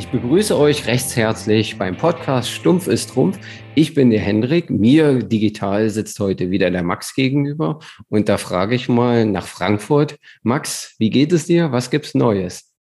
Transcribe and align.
Ich 0.00 0.08
begrüße 0.08 0.56
euch 0.56 0.86
recht 0.86 1.14
herzlich 1.14 1.76
beim 1.76 1.94
Podcast 1.94 2.50
Stumpf 2.50 2.86
ist 2.86 3.10
Trumpf. 3.10 3.38
Ich 3.74 3.92
bin 3.92 4.08
der 4.08 4.20
Hendrik. 4.20 4.70
Mir 4.70 5.22
digital 5.22 5.90
sitzt 5.90 6.18
heute 6.20 6.50
wieder 6.50 6.70
der 6.70 6.82
Max 6.82 7.14
gegenüber. 7.14 7.80
Und 8.08 8.30
da 8.30 8.38
frage 8.38 8.74
ich 8.74 8.88
mal 8.88 9.26
nach 9.26 9.46
Frankfurt. 9.46 10.18
Max, 10.42 10.94
wie 10.96 11.10
geht 11.10 11.32
es 11.32 11.44
dir? 11.44 11.70
Was 11.70 11.90
gibt's 11.90 12.14
Neues? 12.14 12.72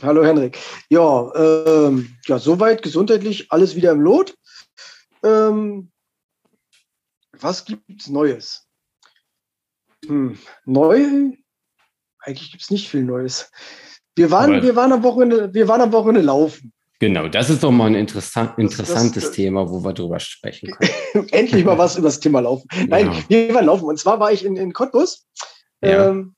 Hallo 0.00 0.24
Hendrik. 0.24 0.58
Ja, 0.88 1.30
ähm, 1.34 2.16
ja, 2.24 2.38
soweit 2.38 2.80
gesundheitlich 2.80 3.52
alles 3.52 3.76
wieder 3.76 3.92
im 3.92 4.00
Lot. 4.00 4.34
Ähm, 5.22 5.92
was 7.38 7.66
gibt's 7.66 8.08
Neues? 8.08 8.66
Hm, 10.06 10.38
neu? 10.64 11.34
Eigentlich 12.20 12.50
gibt 12.50 12.62
es 12.62 12.70
nicht 12.70 12.88
viel 12.88 13.04
Neues. 13.04 13.50
Wir 14.20 14.30
waren, 14.30 14.62
wir 14.62 14.76
waren 14.76 14.92
am 14.92 15.02
Wochenende, 15.02 15.54
wir 15.54 15.66
waren 15.66 15.80
am 15.80 15.92
Wochenende 15.92 16.20
laufen. 16.20 16.74
Genau, 16.98 17.26
das 17.28 17.48
ist 17.48 17.62
doch 17.62 17.70
mal 17.70 17.86
ein 17.86 17.94
interessant, 17.94 18.58
interessantes 18.58 19.14
das, 19.14 19.24
das, 19.24 19.32
Thema, 19.32 19.70
wo 19.70 19.82
wir 19.82 19.94
drüber 19.94 20.20
sprechen 20.20 20.72
können. 20.72 21.28
Endlich 21.30 21.64
mal 21.64 21.78
was 21.78 21.96
über 21.96 22.08
das 22.08 22.20
Thema 22.20 22.40
Laufen. 22.40 22.68
Nein, 22.86 23.10
ja. 23.10 23.18
wir 23.28 23.54
waren 23.54 23.64
laufen. 23.64 23.86
Und 23.86 23.98
zwar 23.98 24.20
war 24.20 24.30
ich 24.30 24.44
in, 24.44 24.56
in 24.56 24.74
Cottbus. 24.74 25.26
Ja. 25.80 26.10
Ähm, 26.10 26.34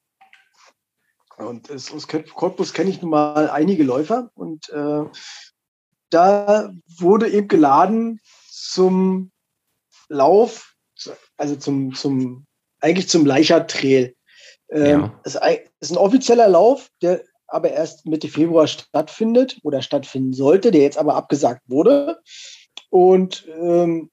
und 1.38 1.70
es, 1.70 1.92
aus 1.92 2.06
Cottbus 2.06 2.72
kenne 2.72 2.90
ich 2.90 3.02
nun 3.02 3.10
mal 3.10 3.50
einige 3.50 3.82
Läufer. 3.82 4.30
Und 4.34 4.68
äh, 4.68 5.02
da 6.10 6.70
wurde 6.98 7.30
eben 7.30 7.48
geladen 7.48 8.20
zum 8.48 9.32
Lauf, 10.08 10.76
also 11.36 11.56
zum, 11.56 11.94
zum 11.94 12.46
eigentlich 12.78 13.08
zum 13.08 13.26
Leichert 13.26 13.72
Trail. 13.72 14.14
Ähm, 14.70 15.00
ja. 15.00 15.20
Es 15.24 15.34
ist 15.80 15.90
ein 15.90 15.98
offizieller 15.98 16.46
Lauf, 16.46 16.88
der 17.02 17.24
aber 17.52 17.70
erst 17.70 18.06
Mitte 18.06 18.28
Februar 18.28 18.66
stattfindet 18.66 19.58
oder 19.62 19.82
stattfinden 19.82 20.32
sollte, 20.32 20.70
der 20.70 20.82
jetzt 20.82 20.98
aber 20.98 21.14
abgesagt 21.14 21.62
wurde. 21.66 22.18
Und 22.90 23.46
ähm, 23.60 24.10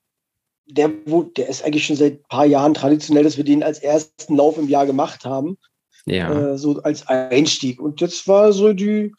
der, 0.66 0.90
der 0.90 1.50
ist 1.50 1.64
eigentlich 1.64 1.86
schon 1.86 1.96
seit 1.96 2.14
ein 2.14 2.28
paar 2.30 2.46
Jahren 2.46 2.74
traditionell, 2.74 3.24
dass 3.24 3.38
wir 3.38 3.44
den 3.44 3.64
als 3.64 3.80
ersten 3.80 4.36
Lauf 4.36 4.58
im 4.58 4.70
Jahr 4.70 4.86
gemacht 4.86 5.26
haben. 5.26 5.58
Ja. 6.06 6.54
Äh, 6.54 6.58
so 6.58 6.82
als 6.82 7.08
Einstieg. 7.08 7.82
Und 7.82 8.02
jetzt 8.02 8.28
war 8.28 8.54
so 8.54 8.74
die 8.74 9.14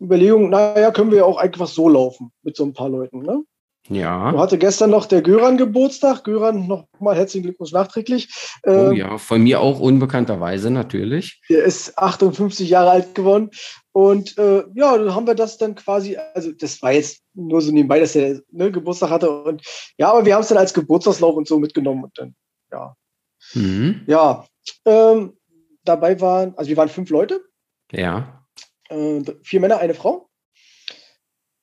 Überlegung, 0.00 0.50
naja, 0.50 0.90
können 0.90 1.10
wir 1.10 1.18
ja 1.18 1.24
auch 1.24 1.36
einfach 1.36 1.68
so 1.68 1.88
laufen 1.88 2.32
mit 2.42 2.56
so 2.56 2.64
ein 2.64 2.72
paar 2.72 2.88
Leuten. 2.88 3.22
Ne? 3.22 3.42
Ja. 3.88 4.30
Du 4.30 4.38
hatte 4.38 4.58
gestern 4.58 4.90
noch 4.90 5.06
der 5.06 5.22
Göran 5.22 5.58
Geburtstag. 5.58 6.22
Göran, 6.24 6.68
nochmal 6.68 7.16
herzlichen 7.16 7.44
Glückwunsch 7.44 7.72
nachträglich. 7.72 8.28
Oh 8.64 8.70
ähm, 8.70 8.92
ja, 8.92 9.18
von 9.18 9.42
mir 9.42 9.60
auch 9.60 9.80
unbekannterweise 9.80 10.70
natürlich. 10.70 11.40
Der 11.48 11.64
ist 11.64 11.98
58 11.98 12.68
Jahre 12.68 12.90
alt 12.90 13.14
geworden. 13.14 13.50
Und 13.90 14.38
äh, 14.38 14.64
ja, 14.74 14.96
dann 14.96 15.14
haben 15.14 15.26
wir 15.26 15.34
das 15.34 15.58
dann 15.58 15.74
quasi, 15.74 16.16
also 16.34 16.52
das 16.52 16.80
war 16.80 16.92
jetzt 16.92 17.22
nur 17.34 17.60
so 17.60 17.72
nebenbei, 17.72 17.98
dass 17.98 18.14
er 18.14 18.40
ne, 18.50 18.70
Geburtstag 18.70 19.10
hatte. 19.10 19.30
Und 19.30 19.62
ja, 19.98 20.12
aber 20.12 20.24
wir 20.24 20.34
haben 20.34 20.42
es 20.42 20.48
dann 20.48 20.58
als 20.58 20.74
Geburtstagslauf 20.74 21.34
und 21.34 21.48
so 21.48 21.58
mitgenommen. 21.58 22.04
Und 22.04 22.16
dann, 22.16 22.34
ja. 22.70 22.94
Mhm. 23.54 24.02
Ja. 24.06 24.46
Ähm, 24.84 25.36
dabei 25.84 26.20
waren, 26.20 26.54
also 26.56 26.68
wir 26.68 26.76
waren 26.76 26.88
fünf 26.88 27.10
Leute. 27.10 27.40
Ja. 27.90 28.46
Äh, 28.88 29.22
vier 29.42 29.60
Männer, 29.60 29.78
eine 29.78 29.94
Frau. 29.94 30.28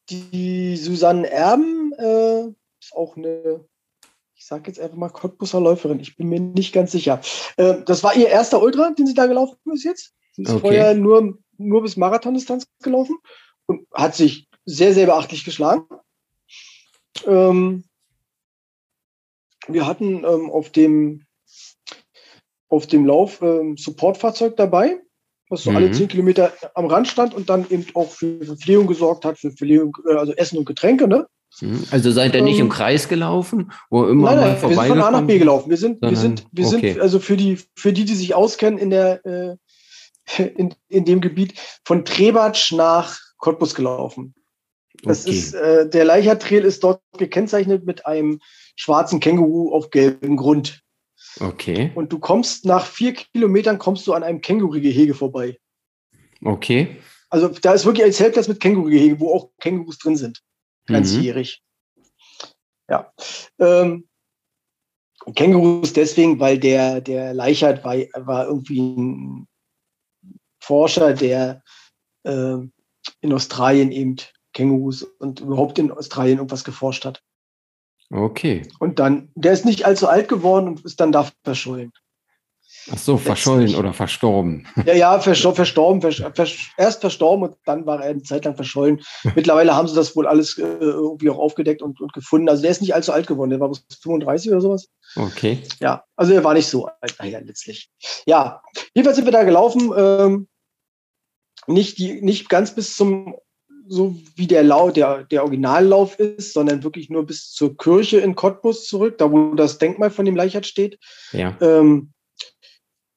Die 0.09 0.75
Susanne 0.75 1.29
Erben 1.29 1.78
äh, 1.99 2.47
ist 2.79 2.95
auch 2.95 3.17
eine, 3.17 3.65
ich 4.35 4.45
sage 4.45 4.63
jetzt 4.67 4.79
einfach 4.79 4.97
mal 4.97 5.09
Cottbusser 5.09 5.59
Läuferin. 5.59 5.99
Ich 5.99 6.15
bin 6.15 6.29
mir 6.29 6.39
nicht 6.39 6.73
ganz 6.73 6.91
sicher. 6.91 7.21
Äh, 7.57 7.83
das 7.85 8.03
war 8.03 8.15
ihr 8.15 8.27
erster 8.27 8.61
Ultra, 8.61 8.91
den 8.91 9.07
sie 9.07 9.13
da 9.13 9.27
gelaufen 9.27 9.57
ist 9.73 9.83
jetzt. 9.83 10.13
Sie 10.33 10.43
ist 10.43 10.51
okay. 10.51 10.59
vorher 10.59 10.93
nur, 10.93 11.37
nur 11.57 11.81
bis 11.81 11.97
Marathondistanz 11.97 12.67
gelaufen 12.81 13.17
und 13.65 13.87
hat 13.93 14.15
sich 14.15 14.47
sehr, 14.65 14.93
sehr 14.93 15.05
beachtlich 15.05 15.43
geschlagen. 15.43 15.83
Ähm, 17.25 17.83
wir 19.67 19.85
hatten 19.85 20.23
ähm, 20.23 20.49
auf 20.49 20.69
dem 20.71 21.25
auf 22.69 22.85
dem 22.85 23.05
Lauf 23.05 23.41
ähm, 23.41 23.77
Supportfahrzeug 23.77 24.55
dabei 24.55 25.01
was 25.49 25.63
so 25.63 25.71
mhm. 25.71 25.77
alle 25.77 25.91
zehn 25.91 26.07
Kilometer 26.07 26.53
am 26.75 26.85
Rand 26.85 27.07
stand 27.07 27.33
und 27.33 27.49
dann 27.49 27.65
eben 27.69 27.85
auch 27.95 28.11
für 28.11 28.43
Verpflegung 28.45 28.87
gesorgt 28.87 29.25
hat, 29.25 29.37
für 29.37 29.49
Verpflegung, 29.49 29.97
äh, 30.07 30.13
also 30.13 30.33
Essen 30.33 30.57
und 30.57 30.65
Getränke. 30.65 31.07
Ne? 31.07 31.27
Mhm. 31.61 31.83
Also 31.91 32.11
seid 32.11 32.35
ihr 32.35 32.41
nicht 32.41 32.59
ähm, 32.59 32.65
im 32.65 32.69
Kreis 32.69 33.09
gelaufen, 33.09 33.71
wo 33.89 34.05
immer 34.05 34.35
nein, 34.35 34.37
nein, 34.37 34.61
wir 34.61 34.75
sind 34.75 34.87
von 34.87 35.01
A 35.01 35.11
nach 35.11 35.25
B 35.25 35.39
gelaufen. 35.39 35.69
Wir 35.69 35.77
sind, 35.77 36.01
wir 36.01 36.15
sind, 36.15 36.45
wir 36.51 36.67
okay. 36.67 36.91
sind 36.91 37.01
also 37.01 37.19
für 37.19 37.37
die, 37.37 37.59
für 37.75 37.93
die, 37.93 38.05
die 38.05 38.15
sich 38.15 38.35
auskennen 38.35 38.79
in 38.79 38.89
der, 38.89 39.25
äh, 39.25 39.55
in, 40.55 40.73
in 40.87 41.05
dem 41.05 41.21
Gebiet 41.21 41.59
von 41.85 42.05
Trebatsch 42.05 42.71
nach 42.71 43.19
Cottbus 43.37 43.75
gelaufen. 43.75 44.33
Das 45.03 45.25
okay. 45.25 45.35
ist, 45.35 45.53
äh, 45.53 45.89
der 45.89 46.05
Leichertrail 46.05 46.63
ist 46.65 46.83
dort 46.83 47.01
gekennzeichnet 47.17 47.85
mit 47.85 48.05
einem 48.05 48.39
schwarzen 48.75 49.19
Känguru 49.19 49.73
auf 49.73 49.89
gelbem 49.91 50.37
Grund. 50.37 50.81
Okay. 51.39 51.91
Und 51.95 52.11
du 52.11 52.19
kommst 52.19 52.65
nach 52.65 52.85
vier 52.85 53.13
Kilometern 53.13 53.77
kommst 53.77 54.07
du 54.07 54.13
an 54.13 54.23
einem 54.23 54.41
Kängurugehege 54.41 55.13
vorbei. 55.13 55.57
Okay. 56.43 56.97
Also 57.29 57.47
da 57.47 57.73
ist 57.73 57.85
wirklich 57.85 58.05
ein 58.05 58.13
Zeltplatz 58.13 58.47
mit 58.47 58.59
Kängurugehege, 58.59 59.19
wo 59.19 59.33
auch 59.33 59.51
Kängurus 59.59 59.99
drin 59.99 60.15
sind. 60.15 60.41
Ganzjährig. 60.87 61.61
Mhm. 61.95 62.03
Ja. 62.89 63.13
Ähm, 63.59 64.09
Kängurus 65.35 65.93
deswegen, 65.93 66.39
weil 66.39 66.57
der, 66.57 67.01
der 67.01 67.33
Leichert 67.33 67.83
war, 67.83 67.95
war 68.25 68.47
irgendwie 68.47 68.79
ein 68.79 69.47
Forscher, 70.59 71.13
der 71.13 71.63
äh, 72.23 72.57
in 73.21 73.33
Australien 73.33 73.91
eben 73.91 74.15
Kängurus 74.53 75.03
und 75.03 75.41
überhaupt 75.41 75.77
in 75.79 75.91
Australien 75.91 76.37
irgendwas 76.37 76.63
geforscht 76.63 77.05
hat. 77.05 77.21
Okay. 78.11 78.67
Und 78.79 78.99
dann, 78.99 79.31
der 79.35 79.53
ist 79.53 79.65
nicht 79.65 79.85
allzu 79.85 80.07
alt 80.07 80.27
geworden 80.27 80.67
und 80.67 80.85
ist 80.85 80.99
dann 80.99 81.11
da 81.11 81.29
verschollen. 81.43 81.91
Ach 82.91 82.97
so, 82.97 83.17
verschollen 83.17 83.75
oder 83.75 83.93
verstorben. 83.93 84.67
Ja, 84.85 84.93
ja, 84.93 85.19
verstor 85.19 85.53
verstorben, 85.53 86.01
vers 86.01 86.23
vers 86.33 86.53
erst 86.77 87.01
verstorben 87.01 87.49
und 87.49 87.55
dann 87.65 87.85
war 87.85 88.01
er 88.01 88.09
eine 88.09 88.23
Zeit 88.23 88.45
lang 88.45 88.55
verschollen. 88.55 89.01
Mittlerweile 89.35 89.75
haben 89.75 89.87
sie 89.87 89.95
das 89.95 90.15
wohl 90.15 90.27
alles 90.27 90.57
äh, 90.57 90.63
irgendwie 90.63 91.29
auch 91.29 91.37
aufgedeckt 91.37 91.81
und, 91.81 91.99
und 92.01 92.13
gefunden. 92.13 92.49
Also 92.49 92.61
der 92.61 92.71
ist 92.71 92.81
nicht 92.81 92.95
allzu 92.95 93.11
alt 93.11 93.27
geworden, 93.27 93.49
der 93.49 93.59
war 93.59 93.69
bis 93.69 93.85
35 94.01 94.51
oder 94.51 94.61
sowas. 94.61 94.89
Okay. 95.15 95.63
Ja, 95.79 96.03
also 96.15 96.33
er 96.33 96.43
war 96.43 96.53
nicht 96.53 96.67
so 96.67 96.87
alt, 96.87 97.15
ja, 97.23 97.39
letztlich. 97.39 97.89
Ja, 98.25 98.61
jedenfalls 98.93 99.17
sind 99.17 99.25
wir 99.25 99.31
da 99.31 99.43
gelaufen. 99.43 99.91
Ähm, 99.95 100.47
nicht, 101.67 101.97
die, 101.97 102.21
nicht 102.21 102.49
ganz 102.49 102.73
bis 102.73 102.95
zum 102.95 103.35
so 103.89 104.15
wie 104.35 104.45
der, 104.45 104.63
Lauf, 104.63 104.93
der, 104.93 105.23
der 105.23 105.43
Originallauf 105.43 106.19
ist, 106.19 106.53
sondern 106.53 106.83
wirklich 106.83 107.09
nur 107.09 107.25
bis 107.25 107.51
zur 107.51 107.75
Kirche 107.75 108.19
in 108.19 108.35
Cottbus 108.35 108.85
zurück, 108.85 109.17
da 109.17 109.31
wo 109.31 109.55
das 109.55 109.79
Denkmal 109.79 110.11
von 110.11 110.25
dem 110.25 110.35
Leichert 110.35 110.67
steht. 110.67 110.99
Ja. 111.31 111.57
Ähm, 111.59 112.13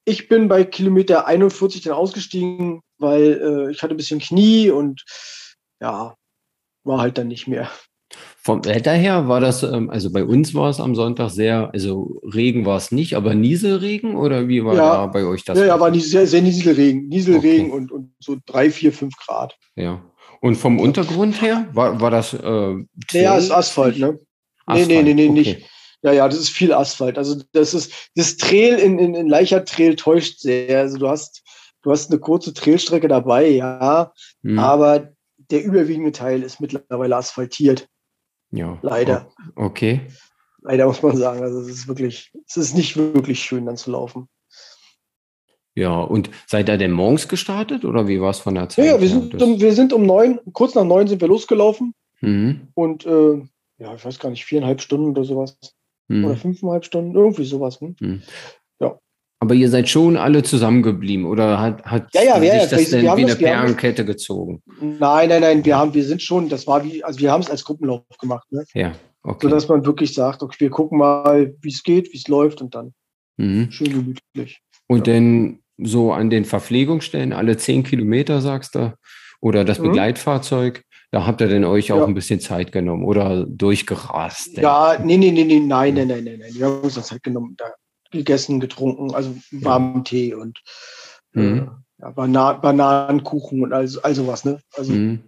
ich 0.05 0.27
bin 0.27 0.47
bei 0.47 0.63
Kilometer 0.63 1.27
41 1.27 1.81
dann 1.81 1.93
ausgestiegen, 1.93 2.81
weil 2.97 3.41
äh, 3.41 3.71
ich 3.71 3.81
hatte 3.81 3.93
ein 3.93 3.97
bisschen 3.97 4.19
Knie 4.19 4.69
und 4.69 5.03
ja, 5.81 6.15
war 6.83 6.99
halt 6.99 7.17
dann 7.17 7.27
nicht 7.27 7.47
mehr. 7.47 7.69
Vom 8.37 8.63
Wetter 8.65 8.91
her 8.91 9.27
war 9.27 9.39
das, 9.39 9.63
ähm, 9.63 9.89
also 9.89 10.11
bei 10.11 10.23
uns 10.23 10.53
war 10.53 10.69
es 10.69 10.79
am 10.79 10.95
Sonntag 10.95 11.29
sehr, 11.29 11.71
also 11.73 12.19
Regen 12.23 12.65
war 12.65 12.77
es 12.77 12.91
nicht, 12.91 13.15
aber 13.15 13.33
Nieselregen 13.33 14.15
oder 14.15 14.47
wie 14.47 14.63
war 14.63 14.75
ja, 14.75 14.93
da 14.93 15.05
bei 15.07 15.23
euch 15.23 15.45
das? 15.45 15.57
Ja, 15.57 15.65
ja, 15.65 15.79
war 15.79 15.93
sehr, 15.95 16.27
sehr 16.27 16.41
Nieselregen, 16.41 17.07
Nieselregen 17.07 17.67
okay. 17.67 17.75
und, 17.75 17.91
und 17.91 18.13
so 18.19 18.37
drei, 18.45 18.69
vier, 18.69 18.91
fünf 18.91 19.15
Grad. 19.17 19.57
Ja. 19.75 20.03
Und 20.41 20.55
vom 20.55 20.79
Untergrund 20.79 21.41
her, 21.41 21.67
war, 21.71 22.01
war 22.01 22.11
das? 22.11 22.33
Äh, 22.33 22.75
ja, 23.11 23.37
ist 23.37 23.51
Asphalt, 23.51 23.97
ne? 23.97 24.19
Asphalt, 24.65 24.89
nee, 24.89 25.03
nee, 25.03 25.13
nee, 25.13 25.29
okay. 25.29 25.33
nicht. 25.33 25.69
Ja, 26.03 26.11
ja, 26.11 26.27
das 26.27 26.37
ist 26.37 26.49
viel 26.49 26.73
Asphalt. 26.73 27.17
Also 27.17 27.41
das 27.53 27.73
ist, 27.73 28.11
das 28.15 28.35
Trail 28.35 28.75
in, 28.75 28.99
in, 28.99 29.15
in 29.15 29.27
Leicher 29.27 29.63
Trail 29.63 29.95
täuscht 29.95 30.39
sehr. 30.39 30.79
Also 30.81 30.97
du 30.97 31.07
hast, 31.07 31.43
du 31.81 31.91
hast 31.91 32.11
eine 32.11 32.19
kurze 32.19 32.53
Trailstrecke 32.53 33.07
dabei, 33.07 33.47
ja, 33.47 34.13
hm. 34.43 34.59
aber 34.59 35.13
der 35.37 35.63
überwiegende 35.63 36.11
Teil 36.11 36.43
ist 36.43 36.59
mittlerweile 36.59 37.15
asphaltiert. 37.15 37.87
Ja. 38.51 38.77
Leider. 38.81 39.31
Okay. 39.55 40.01
Leider 40.61 40.85
muss 40.87 41.01
man 41.01 41.15
sagen. 41.17 41.41
Also 41.41 41.61
es 41.61 41.69
ist 41.69 41.87
wirklich, 41.87 42.31
es 42.47 42.57
ist 42.57 42.75
nicht 42.75 42.97
wirklich 42.97 43.41
schön, 43.41 43.65
dann 43.65 43.77
zu 43.77 43.91
laufen. 43.91 44.27
Ja, 45.75 46.01
und 46.01 46.29
seid 46.45 46.69
ihr 46.69 46.77
denn 46.77 46.91
morgens 46.91 47.27
gestartet 47.27 47.83
oder 47.83 48.07
wie 48.07 48.21
war 48.21 48.29
es 48.29 48.39
von 48.39 48.55
der 48.55 48.69
Zeit? 48.69 48.85
Ja, 48.85 48.95
ja 48.95 49.01
wir, 49.01 49.07
sind 49.07 49.41
um, 49.41 49.59
wir 49.59 49.73
sind 49.73 49.91
um 49.91 50.05
neun, 50.05 50.39
kurz 50.51 50.75
nach 50.75 50.83
neun 50.83 51.07
sind 51.07 51.19
wir 51.19 51.27
losgelaufen. 51.27 51.95
Mhm. 52.21 52.67
Und 52.75 53.05
äh, 53.05 53.41
ja, 53.79 53.95
ich 53.95 54.05
weiß 54.05 54.19
gar 54.19 54.29
nicht, 54.29 54.45
viereinhalb 54.45 54.81
Stunden 54.81 55.11
oder 55.11 55.23
sowas. 55.23 55.57
Mhm. 56.07 56.25
Oder 56.25 56.35
fünfeinhalb 56.35 56.85
Stunden, 56.85 57.15
irgendwie 57.15 57.45
sowas. 57.45 57.79
Hm? 57.79 57.95
Mhm. 57.99 58.21
Ja. 58.79 58.97
Aber 59.39 59.53
ihr 59.55 59.69
seid 59.69 59.89
schon 59.89 60.17
alle 60.17 60.43
zusammengeblieben 60.43 61.25
oder 61.25 61.59
hat, 61.59 61.83
hat 61.83 62.07
ja, 62.13 62.23
ja, 62.23 62.39
sich 62.39 62.49
ja, 62.49 62.65
das 62.65 62.89
denn 62.89 63.03
wie 63.03 63.09
eine 63.09 63.35
Perlenkette 63.35 64.05
gezogen? 64.05 64.61
Nein, 64.79 65.29
nein, 65.29 65.41
nein, 65.41 65.65
wir 65.65 65.77
haben, 65.77 65.93
wir 65.93 66.03
sind 66.03 66.21
schon, 66.21 66.49
das 66.49 66.67
war 66.67 66.83
wie, 66.83 67.03
also 67.03 67.19
wir 67.19 67.31
haben 67.31 67.41
es 67.41 67.49
als 67.49 67.63
Gruppenlauf 67.63 68.03
gemacht, 68.19 68.47
ne? 68.51 68.63
Ja, 68.73 68.93
okay. 69.23 69.47
Sodass 69.47 69.67
man 69.67 69.85
wirklich 69.85 70.13
sagt, 70.13 70.43
okay, 70.43 70.55
wir 70.59 70.69
gucken 70.69 70.97
mal, 70.97 71.55
wie 71.61 71.69
es 71.69 71.83
geht, 71.83 72.11
wie 72.13 72.17
es 72.17 72.27
läuft 72.27 72.61
und 72.61 72.75
dann 72.75 72.93
mhm. 73.37 73.71
schön 73.71 73.89
gemütlich. 73.89 74.61
Und 74.87 75.07
ja. 75.07 75.13
dann 75.13 75.59
so 75.77 76.13
an 76.13 76.29
den 76.29 76.45
Verpflegungsstellen, 76.45 77.33
alle 77.33 77.57
zehn 77.57 77.83
Kilometer, 77.83 78.41
sagst 78.41 78.75
du, 78.75 78.93
oder 79.41 79.65
das 79.65 79.79
mhm. 79.79 79.85
Begleitfahrzeug, 79.85 80.83
Da 81.13 81.27
habt 81.27 81.41
ihr 81.41 81.47
denn 81.47 81.63
euch 81.63 81.91
auch 81.91 81.97
ja. 81.97 82.05
ein 82.05 82.15
bisschen 82.15 82.39
Zeit 82.39 82.71
genommen 82.71 83.05
oder 83.05 83.45
durchgerast? 83.45 84.57
Ja, 84.57 84.97
nee, 84.99 85.15
nee, 85.17 85.29
nee, 85.29 85.43
nee, 85.43 85.59
nein, 85.59 85.93
nein, 85.93 86.07
nein, 86.07 86.23
nein, 86.23 86.39
nein. 86.39 86.55
Wir 86.55 86.65
haben 86.65 86.81
uns 86.81 86.95
Zeit 86.95 87.21
genommen, 87.21 87.53
da 87.55 87.65
gegessen, 88.09 88.59
getrunken, 88.59 89.13
also 89.13 89.35
warmen 89.51 89.97
ja. 89.97 90.01
Tee 90.01 90.33
und 90.33 90.59
mhm. 91.33 91.69
äh, 91.99 92.11
Bana 92.13 92.53
Bananenkuchen 92.53 93.61
und 93.61 93.73
all, 93.73 93.87
all 94.01 94.15
sowas, 94.15 94.43
ne? 94.43 94.59
Also 94.75 94.91
mhm. 94.91 95.19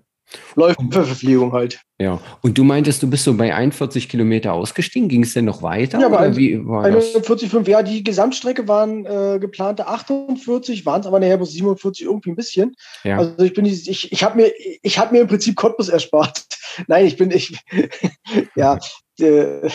Läuferverpflegung 0.55 1.53
halt. 1.53 1.81
Ja, 1.99 2.19
und 2.41 2.57
du 2.57 2.63
meintest, 2.63 3.01
du 3.03 3.09
bist 3.09 3.23
so 3.23 3.33
bei 3.35 3.53
41 3.53 4.09
Kilometer 4.09 4.53
ausgestiegen. 4.53 5.07
Ging 5.07 5.23
es 5.23 5.33
denn 5.33 5.45
noch 5.45 5.61
weiter? 5.61 5.99
Ja, 5.99 6.09
bei 6.09 6.35
wie 6.35 6.65
war 6.65 6.83
41, 6.83 7.49
5, 7.49 7.67
ja, 7.67 7.83
die 7.83 8.03
Gesamtstrecke 8.03 8.67
waren 8.67 9.05
äh, 9.05 9.39
geplante 9.39 9.87
48, 9.87 10.85
waren 10.85 11.01
es 11.01 11.07
aber 11.07 11.19
nachher 11.19 11.37
bis 11.37 11.51
47 11.51 12.05
irgendwie 12.05 12.31
ein 12.31 12.35
bisschen. 12.35 12.75
Ja. 13.03 13.17
Also 13.17 13.43
ich 13.43 13.53
bin, 13.53 13.65
ich, 13.65 14.11
ich 14.11 14.23
habe 14.23 14.35
mir, 14.35 14.51
ich 14.81 14.97
habe 14.99 15.13
mir 15.13 15.21
im 15.21 15.27
Prinzip 15.27 15.55
Cottbus 15.55 15.89
erspart. 15.89 16.45
Nein, 16.87 17.05
ich 17.05 17.17
bin, 17.17 17.31
ich, 17.31 17.57
ja, 18.55 18.79
äh, 19.19 19.69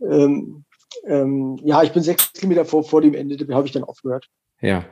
ähm, 0.00 0.64
ähm, 1.06 1.58
ja, 1.62 1.82
ich 1.82 1.92
bin 1.92 2.02
sechs 2.02 2.32
Kilometer 2.32 2.64
vor, 2.64 2.84
vor 2.84 3.00
dem 3.00 3.14
Ende, 3.14 3.36
da 3.36 3.54
habe 3.54 3.66
ich 3.66 3.72
dann 3.72 3.84
aufgehört. 3.84 4.28
Ja. 4.60 4.84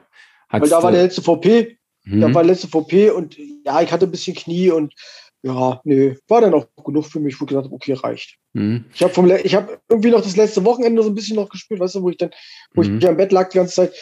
Hat's 0.49 0.62
Weil 0.62 0.69
da 0.71 0.83
war 0.83 0.93
der 0.93 1.03
letzte 1.03 1.23
VP, 1.23 1.79
mhm. 2.04 2.20
da 2.20 2.34
war 2.34 2.44
letzte 2.44 2.69
VP 2.69 3.10
und 3.10 3.37
ja, 3.64 3.81
ich 3.82 3.93
hatte 3.93 4.06
ein 4.06 4.10
bisschen 4.10 4.37
Knie 4.37 4.70
und 4.70 4.94
ja, 5.43 5.81
nee, 5.84 6.16
war 6.28 6.40
dann 6.40 6.54
auch 6.54 6.66
genug 6.84 7.06
für 7.06 7.19
mich, 7.19 7.40
wo 7.40 7.44
ich 7.44 7.49
gesagt 7.49 7.66
habe, 7.66 7.75
okay, 7.75 7.94
reicht. 7.94 8.37
Mhm. 8.52 8.84
Ich 8.94 9.02
habe 9.02 9.12
hab 9.14 9.81
irgendwie 9.88 10.10
noch 10.10 10.22
das 10.22 10.37
letzte 10.37 10.64
Wochenende 10.64 11.02
so 11.02 11.08
ein 11.08 11.14
bisschen 11.14 11.37
noch 11.37 11.49
gespielt, 11.49 11.81
weißt 11.81 11.96
du, 11.96 12.02
wo 12.02 12.10
ich 12.10 12.16
dann, 12.16 12.31
wo 12.75 12.82
mhm. 12.82 12.99
ich 12.99 13.08
am 13.08 13.16
Bett 13.16 13.32
lag 13.32 13.49
die 13.49 13.58
ganze 13.58 13.75
Zeit. 13.75 13.93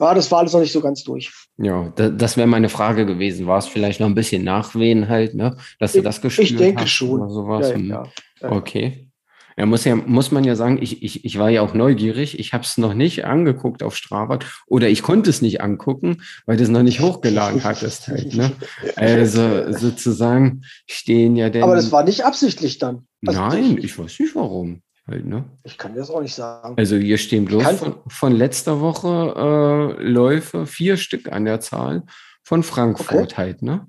Ja, 0.00 0.12
das 0.12 0.30
war 0.30 0.40
alles 0.40 0.52
noch 0.52 0.60
nicht 0.60 0.72
so 0.72 0.80
ganz 0.80 1.04
durch. 1.04 1.32
Ja, 1.56 1.92
das, 1.94 2.12
das 2.16 2.36
wäre 2.36 2.48
meine 2.48 2.68
Frage 2.68 3.06
gewesen. 3.06 3.46
War 3.46 3.58
es 3.58 3.66
vielleicht 3.66 4.00
noch 4.00 4.08
ein 4.08 4.14
bisschen 4.14 4.42
Nachwehen 4.42 5.08
halt, 5.08 5.34
ne? 5.34 5.56
Dass 5.78 5.92
du 5.92 6.02
das 6.02 6.20
gespielt 6.20 6.48
hast? 6.48 6.52
Ich 6.52 6.58
denke 6.58 6.86
schon. 6.86 7.20
Oder 7.20 7.30
sowas? 7.30 7.70
Ja, 7.70 7.78
ja, 7.78 8.02
ja. 8.40 8.52
Okay. 8.52 9.08
Ja, 9.56 9.66
muss 9.66 9.84
ja, 9.84 9.94
muss 9.94 10.30
man 10.30 10.44
ja 10.44 10.56
sagen, 10.56 10.78
ich, 10.80 11.02
ich, 11.02 11.24
ich 11.24 11.38
war 11.38 11.48
ja 11.48 11.62
auch 11.62 11.74
neugierig. 11.74 12.38
Ich 12.38 12.52
habe 12.52 12.64
es 12.64 12.76
noch 12.76 12.94
nicht 12.94 13.24
angeguckt 13.24 13.82
auf 13.82 13.96
Strava 13.96 14.38
oder 14.66 14.88
ich 14.88 15.02
konnte 15.02 15.30
es 15.30 15.42
nicht 15.42 15.60
angucken, 15.60 16.22
weil 16.46 16.56
du 16.56 16.64
es 16.64 16.68
noch 16.68 16.82
nicht 16.82 17.00
hochgeladen 17.00 17.62
hattest 17.62 18.08
halt, 18.08 18.34
ne? 18.34 18.52
Also 18.96 19.72
sozusagen 19.72 20.62
stehen 20.86 21.36
ja 21.36 21.50
denn. 21.50 21.62
Aber 21.62 21.76
das 21.76 21.92
war 21.92 22.04
nicht 22.04 22.24
absichtlich 22.24 22.78
dann. 22.78 23.06
Also 23.26 23.40
nein, 23.40 23.78
ich, 23.78 23.84
ich 23.84 23.98
weiß 23.98 24.18
nicht 24.20 24.34
warum. 24.34 24.82
Halt, 25.06 25.26
ne? 25.26 25.44
Ich 25.64 25.76
kann 25.76 25.92
dir 25.92 25.98
das 25.98 26.10
auch 26.10 26.22
nicht 26.22 26.34
sagen. 26.34 26.74
Also 26.78 26.96
hier 26.96 27.18
stehen 27.18 27.44
bloß 27.44 27.62
von, 27.78 27.96
von, 28.08 28.32
letzter 28.32 28.80
Woche 28.80 29.98
äh, 29.98 30.02
Läufe, 30.02 30.66
vier 30.66 30.96
Stück 30.96 31.30
an 31.30 31.44
der 31.44 31.60
Zahl 31.60 32.04
von 32.42 32.62
Frankfurt 32.62 33.32
okay. 33.32 33.34
halt, 33.36 33.62
ne? 33.62 33.86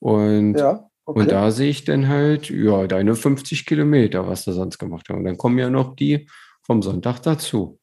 Und 0.00 0.54
ja. 0.58 0.90
Okay. 1.06 1.20
Und 1.20 1.30
da 1.30 1.52
sehe 1.52 1.70
ich 1.70 1.84
dann 1.84 2.08
halt, 2.08 2.50
ja, 2.50 2.88
deine 2.88 3.14
50 3.14 3.64
Kilometer, 3.64 4.26
was 4.26 4.44
du 4.44 4.52
sonst 4.52 4.78
gemacht 4.78 5.06
hast. 5.08 5.16
Und 5.16 5.24
dann 5.24 5.36
kommen 5.36 5.56
ja 5.56 5.70
noch 5.70 5.94
die 5.94 6.28
vom 6.62 6.82
Sonntag 6.82 7.20
dazu. 7.20 7.78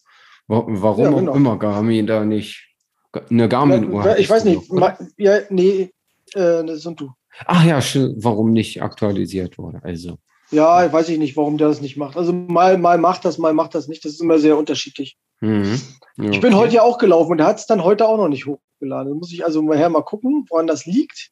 Warum 0.47 0.99
ja, 0.99 1.09
genau. 1.09 1.31
auch 1.31 1.35
immer 1.37 1.57
Garmin 1.57 2.05
da 2.05 2.25
nicht 2.25 2.67
eine 3.29 3.47
Garmin-Uhr 3.47 4.05
ja, 4.05 4.17
Ich 4.17 4.29
weiß 4.29 4.43
nicht. 4.43 4.69
ja, 5.17 5.39
nee, 5.49 5.93
äh, 6.33 6.65
das 6.65 6.81
sind 6.81 6.99
du. 6.99 7.11
Ach 7.45 7.63
ja, 7.63 7.79
warum 8.17 8.51
nicht 8.51 8.83
aktualisiert 8.83 9.57
wurde. 9.57 9.79
Also. 9.83 10.17
Ja, 10.51 10.91
weiß 10.91 11.07
ich 11.09 11.17
nicht, 11.17 11.37
warum 11.37 11.57
der 11.57 11.69
das 11.69 11.81
nicht 11.81 11.95
macht. 11.95 12.17
Also 12.17 12.33
mal, 12.33 12.77
mal 12.77 12.97
macht 12.97 13.23
das, 13.23 13.37
mal 13.37 13.53
macht 13.53 13.73
das 13.73 13.87
nicht. 13.87 14.03
Das 14.03 14.11
ist 14.11 14.21
immer 14.21 14.37
sehr 14.37 14.57
unterschiedlich. 14.57 15.17
Mhm. 15.39 15.79
Okay. 16.19 16.29
Ich 16.31 16.41
bin 16.41 16.55
heute 16.55 16.75
ja 16.75 16.83
auch 16.83 16.97
gelaufen 16.97 17.31
und 17.31 17.37
der 17.37 17.47
hat 17.47 17.59
es 17.59 17.67
dann 17.67 17.83
heute 17.83 18.07
auch 18.07 18.17
noch 18.17 18.27
nicht 18.27 18.45
hochgeladen. 18.45 19.13
Da 19.13 19.17
muss 19.17 19.31
ich 19.31 19.45
also 19.45 19.61
mal 19.61 19.89
mal 19.89 20.03
gucken, 20.03 20.45
woran 20.49 20.67
das 20.67 20.85
liegt 20.85 21.31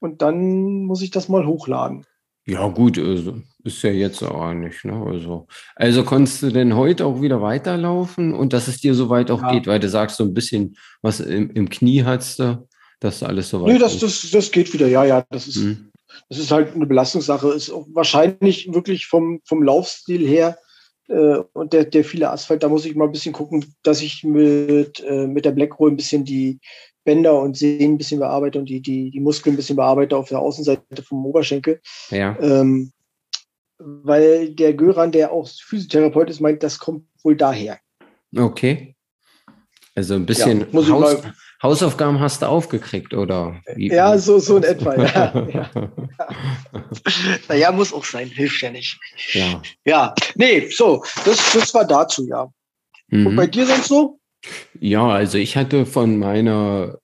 und 0.00 0.22
dann 0.22 0.84
muss 0.84 1.02
ich 1.02 1.10
das 1.10 1.28
mal 1.28 1.46
hochladen. 1.46 2.04
Ja, 2.46 2.66
gut, 2.68 2.98
also 2.98 3.40
ist 3.62 3.82
ja 3.82 3.90
jetzt 3.90 4.22
auch 4.22 4.52
nicht. 4.54 4.84
Ne? 4.84 5.04
Also, 5.06 5.46
also 5.76 6.04
konntest 6.04 6.42
du 6.42 6.50
denn 6.50 6.74
heute 6.74 7.06
auch 7.06 7.20
wieder 7.20 7.42
weiterlaufen 7.42 8.34
und 8.34 8.52
dass 8.52 8.66
es 8.66 8.78
dir 8.78 8.94
so 8.94 9.08
weit 9.08 9.30
auch 9.30 9.42
ja. 9.42 9.52
geht, 9.52 9.66
weil 9.66 9.78
du 9.78 9.88
sagst, 9.88 10.16
so 10.16 10.24
ein 10.24 10.34
bisschen 10.34 10.76
was 11.02 11.20
im, 11.20 11.50
im 11.50 11.68
Knie 11.68 12.02
hast 12.02 12.38
du, 12.38 12.66
dass 12.98 13.22
alles 13.22 13.50
so 13.50 13.62
weit 13.62 13.74
Nee, 13.74 13.78
das, 13.78 13.98
das, 13.98 14.30
das 14.30 14.50
geht 14.50 14.72
wieder, 14.72 14.88
ja, 14.88 15.04
ja. 15.04 15.24
Das 15.30 15.46
ist, 15.46 15.58
mhm. 15.58 15.90
das 16.28 16.38
ist 16.38 16.50
halt 16.50 16.74
eine 16.74 16.86
Belastungssache. 16.86 17.50
Ist 17.50 17.70
auch 17.70 17.86
wahrscheinlich 17.92 18.72
wirklich 18.72 19.06
vom, 19.06 19.40
vom 19.44 19.62
Laufstil 19.62 20.26
her 20.26 20.58
äh, 21.08 21.38
und 21.52 21.72
der, 21.72 21.84
der 21.84 22.04
viele 22.04 22.30
Asphalt, 22.30 22.62
da 22.62 22.68
muss 22.68 22.84
ich 22.84 22.94
mal 22.94 23.04
ein 23.04 23.12
bisschen 23.12 23.32
gucken, 23.32 23.64
dass 23.82 24.00
ich 24.00 24.24
mit, 24.24 25.00
äh, 25.00 25.26
mit 25.26 25.44
der 25.44 25.52
Black 25.52 25.78
Roll 25.78 25.90
ein 25.90 25.96
bisschen 25.96 26.24
die, 26.24 26.58
Bänder 27.04 27.40
und 27.40 27.56
Sehnen 27.56 27.94
ein 27.94 27.98
bisschen 27.98 28.20
bearbeite 28.20 28.58
und 28.58 28.68
die, 28.68 28.80
die, 28.80 29.10
die 29.10 29.20
Muskeln 29.20 29.54
ein 29.54 29.56
bisschen 29.56 29.76
bearbeite 29.76 30.16
auf 30.16 30.28
der 30.28 30.40
Außenseite 30.40 31.02
vom 31.02 31.24
Oberschenkel. 31.24 31.80
Ja. 32.10 32.38
Ähm, 32.40 32.92
weil 33.78 34.50
der 34.50 34.74
Göran, 34.74 35.12
der 35.12 35.32
auch 35.32 35.48
Physiotherapeut 35.48 36.30
ist, 36.30 36.40
meint, 36.40 36.62
das 36.62 36.78
kommt 36.78 37.06
wohl 37.22 37.36
daher. 37.36 37.78
Okay. 38.36 38.94
Also 39.94 40.14
ein 40.14 40.26
bisschen 40.26 40.66
ja, 40.72 40.88
Haus, 40.88 41.22
Hausaufgaben 41.62 42.20
hast 42.20 42.42
du 42.42 42.46
aufgekriegt, 42.46 43.12
oder? 43.12 43.60
Wie? 43.74 43.88
Ja, 43.88 44.16
so, 44.18 44.38
so 44.38 44.58
in 44.58 44.62
etwa. 44.62 44.94
ja, 44.96 45.48
ja. 45.48 45.70
Naja, 47.48 47.72
muss 47.72 47.92
auch 47.92 48.04
sein, 48.04 48.28
hilft 48.28 48.62
ja 48.62 48.70
nicht. 48.70 48.98
Ja. 49.32 49.62
Ja, 49.84 50.14
nee, 50.36 50.68
so, 50.70 51.04
das, 51.24 51.52
das 51.52 51.74
war 51.74 51.86
dazu, 51.86 52.26
ja. 52.26 52.50
Mhm. 53.08 53.26
Und 53.26 53.36
bei 53.36 53.46
dir 53.46 53.66
sonst 53.66 53.88
so? 53.88 54.19
Ja, 54.78 55.08
also 55.08 55.38
ich 55.38 55.56
hatte 55.56 55.86
von 55.86 56.18
meiner 56.18 56.98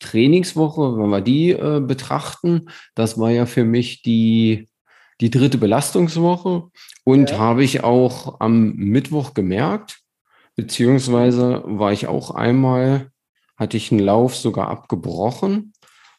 Trainingswoche, 0.00 0.98
wenn 0.98 1.10
wir 1.10 1.20
die 1.20 1.50
äh, 1.50 1.80
betrachten, 1.80 2.70
das 2.94 3.18
war 3.18 3.30
ja 3.30 3.46
für 3.46 3.64
mich 3.64 4.02
die, 4.02 4.68
die 5.20 5.30
dritte 5.30 5.58
Belastungswoche 5.58 6.70
und 7.04 7.30
ja. 7.30 7.38
habe 7.38 7.64
ich 7.64 7.82
auch 7.82 8.40
am 8.40 8.74
Mittwoch 8.74 9.34
gemerkt, 9.34 10.00
beziehungsweise 10.56 11.62
war 11.64 11.92
ich 11.92 12.06
auch 12.06 12.30
einmal, 12.30 13.10
hatte 13.56 13.76
ich 13.76 13.90
einen 13.90 14.00
Lauf 14.00 14.36
sogar 14.36 14.68
abgebrochen, 14.68 15.72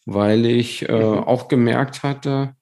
weil 0.05 0.45
ich 0.45 0.87
äh, 0.89 0.93
mhm. 0.93 1.19
auch 1.19 1.47
gemerkt 1.47 2.03
hatte, 2.03 2.55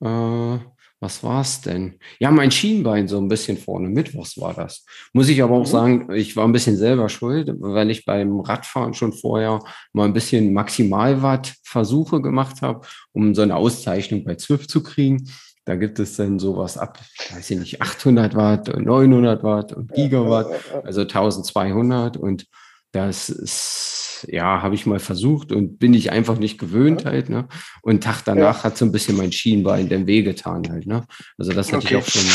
äh, 0.00 0.58
was 1.00 1.24
war 1.24 1.40
es 1.40 1.62
denn? 1.62 1.98
Ja, 2.18 2.30
mein 2.30 2.50
Schienbein 2.50 3.08
so 3.08 3.18
ein 3.18 3.28
bisschen 3.28 3.56
vorne. 3.56 3.88
Mittwochs 3.88 4.38
war 4.38 4.52
das. 4.52 4.84
Muss 5.14 5.30
ich 5.30 5.42
aber 5.42 5.54
auch 5.56 5.66
mhm. 5.66 5.70
sagen, 5.70 6.12
ich 6.12 6.36
war 6.36 6.46
ein 6.46 6.52
bisschen 6.52 6.76
selber 6.76 7.08
schuld, 7.08 7.52
weil 7.58 7.90
ich 7.90 8.04
beim 8.04 8.40
Radfahren 8.40 8.92
schon 8.92 9.14
vorher 9.14 9.60
mal 9.94 10.04
ein 10.04 10.12
bisschen 10.12 10.52
Maximalwatt-Versuche 10.52 12.20
gemacht 12.20 12.60
habe, 12.60 12.86
um 13.12 13.34
so 13.34 13.42
eine 13.42 13.56
Auszeichnung 13.56 14.24
bei 14.24 14.34
Zwift 14.34 14.70
zu 14.70 14.82
kriegen. 14.82 15.30
Da 15.64 15.76
gibt 15.76 15.98
es 15.98 16.16
dann 16.16 16.38
sowas 16.38 16.76
ab, 16.76 16.98
weiß 17.32 17.50
ich 17.50 17.58
nicht, 17.58 17.82
800 17.82 18.34
Watt, 18.34 18.76
900 18.76 19.42
Watt 19.42 19.72
und 19.72 19.92
Gigawatt, 19.92 20.48
also 20.84 21.02
1200 21.02 22.16
und 22.16 22.46
das 22.92 23.28
ist, 23.28 24.09
ja, 24.28 24.62
habe 24.62 24.74
ich 24.74 24.86
mal 24.86 24.98
versucht 24.98 25.52
und 25.52 25.78
bin 25.78 25.94
ich 25.94 26.12
einfach 26.12 26.38
nicht 26.38 26.58
gewöhnt 26.58 27.04
halt, 27.04 27.28
ne? 27.28 27.48
Und 27.82 28.02
Tag 28.02 28.22
danach 28.24 28.58
ja. 28.58 28.64
hat 28.64 28.78
so 28.78 28.84
ein 28.84 28.92
bisschen 28.92 29.16
mein 29.16 29.32
Schienbein 29.32 29.88
den 29.88 30.06
Weh 30.06 30.22
getan 30.22 30.68
halt, 30.70 30.86
ne? 30.86 31.04
Also 31.38 31.52
das 31.52 31.72
hatte 31.72 31.86
okay. 31.86 31.96
ich 31.98 32.02
auch 32.02 32.08
schon. 32.08 32.30